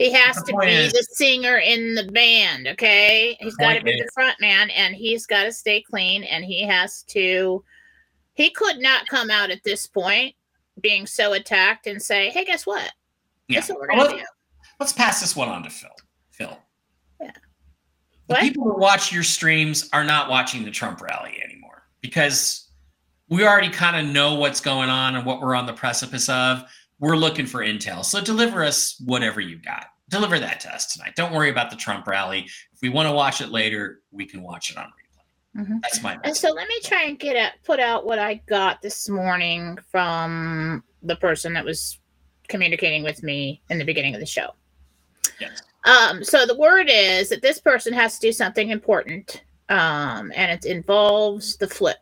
[0.00, 3.36] He has to be is- the singer in the band, okay?
[3.38, 6.42] He's got to be is- the front man and he's got to stay clean and
[6.42, 7.62] he has to.
[8.32, 10.34] He could not come out at this point
[10.80, 12.90] being so attacked and say, Hey, guess what?
[13.48, 13.56] yeah.
[13.56, 14.26] Guess what we're Well, going to let- do?
[14.78, 15.90] Let's pass this one on to Phil.
[16.30, 16.58] Phil.
[17.20, 17.32] Yeah.
[18.28, 18.40] The What?
[18.40, 22.70] people who watch your streams are not watching the Trump rally anymore because
[23.28, 26.62] we already kind of know what's going on and what we're on the precipice of.
[27.00, 28.04] We're looking for intel.
[28.04, 29.86] So deliver us whatever you got.
[30.10, 31.14] Deliver that to us tonight.
[31.16, 32.40] Don't worry about the Trump rally.
[32.72, 35.64] If we want to watch it later, we can watch it on replay.
[35.64, 35.80] Mhm.
[35.82, 38.82] That's my And so let me try and get at put out what I got
[38.82, 41.98] this morning from the person that was
[42.48, 44.54] communicating with me in the beginning of the show.
[45.40, 45.62] Yes.
[45.84, 50.52] Um, so the word is that this person has to do something important, um, and
[50.52, 51.96] it involves the flip.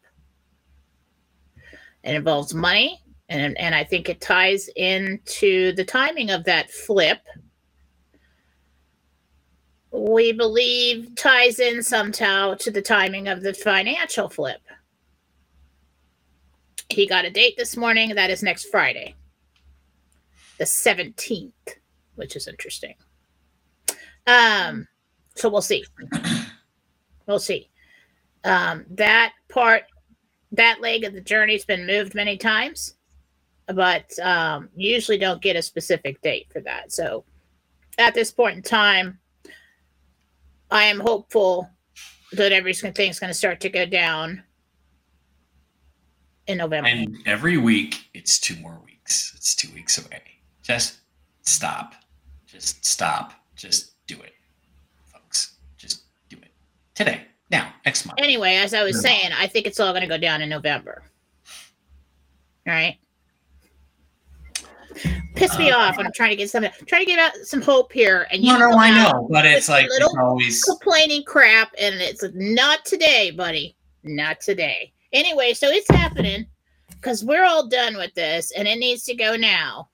[2.03, 7.21] It involves money, and and I think it ties into the timing of that flip.
[9.91, 14.61] We believe ties in somehow to the timing of the financial flip.
[16.89, 18.15] He got a date this morning.
[18.15, 19.15] That is next Friday,
[20.59, 21.77] the seventeenth,
[22.15, 22.95] which is interesting.
[24.27, 24.87] Um,
[25.35, 25.85] so we'll see.
[27.27, 27.71] We'll see.
[28.45, 29.85] Um, that part,
[30.53, 32.95] that leg of the journey's been moved many times,
[33.75, 36.93] but um, usually don't get a specific date for that.
[36.93, 37.25] So
[37.99, 39.19] at this point in time,
[40.71, 41.69] I am hopeful
[42.33, 44.43] that everything's going to start to go down
[46.47, 46.89] in November.
[46.89, 49.33] And every week, it's two more weeks.
[49.37, 50.23] It's two weeks away.
[50.63, 50.99] Just
[51.43, 51.95] stop.
[52.47, 53.33] Just stop.
[53.57, 54.33] Just do it,
[55.13, 55.57] folks.
[55.77, 56.51] Just do it
[56.95, 58.19] today, now, next month.
[58.21, 59.11] anyway, as I was Yeah.
[59.11, 61.03] saying, I think it's all going to go down in November.
[62.67, 62.99] All right.
[65.35, 68.27] Piss me off I'm trying to get some trying to get out some hope here,
[68.33, 70.65] and you No, no, I know, but it's like little it's always.
[70.65, 73.77] complaining crap, and it's not today, buddy.
[74.05, 74.93] Not today.
[75.13, 76.47] Anyway, so it's happening
[76.91, 79.89] because we're all done with this, and it needs to go now,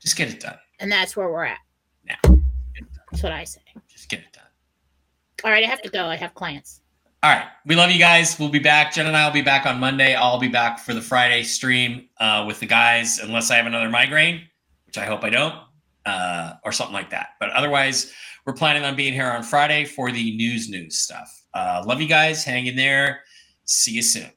[0.00, 0.58] Just get it done.
[0.80, 1.58] and that's where we're at.
[2.04, 2.38] Now.
[3.10, 3.60] That's what I say.
[3.88, 4.44] Just get it done.
[5.44, 6.06] All right, I have to go.
[6.06, 6.80] I have clients.
[7.20, 7.46] All right.
[7.66, 8.38] We love you guys.
[8.38, 8.92] We'll be back.
[8.92, 10.14] Jen and I will be back on Monday.
[10.14, 13.88] I'll be back for the Friday stream uh, with the guys, unless I have another
[13.88, 14.42] migraine,
[14.86, 15.54] which I hope I don't,
[16.06, 17.30] uh, or something like that.
[17.40, 18.12] But otherwise,
[18.46, 21.28] we're planning on being here on Friday for the news news stuff.
[21.52, 22.44] Uh, love you guys.
[22.44, 23.22] Hang in there.
[23.64, 24.30] See you soon.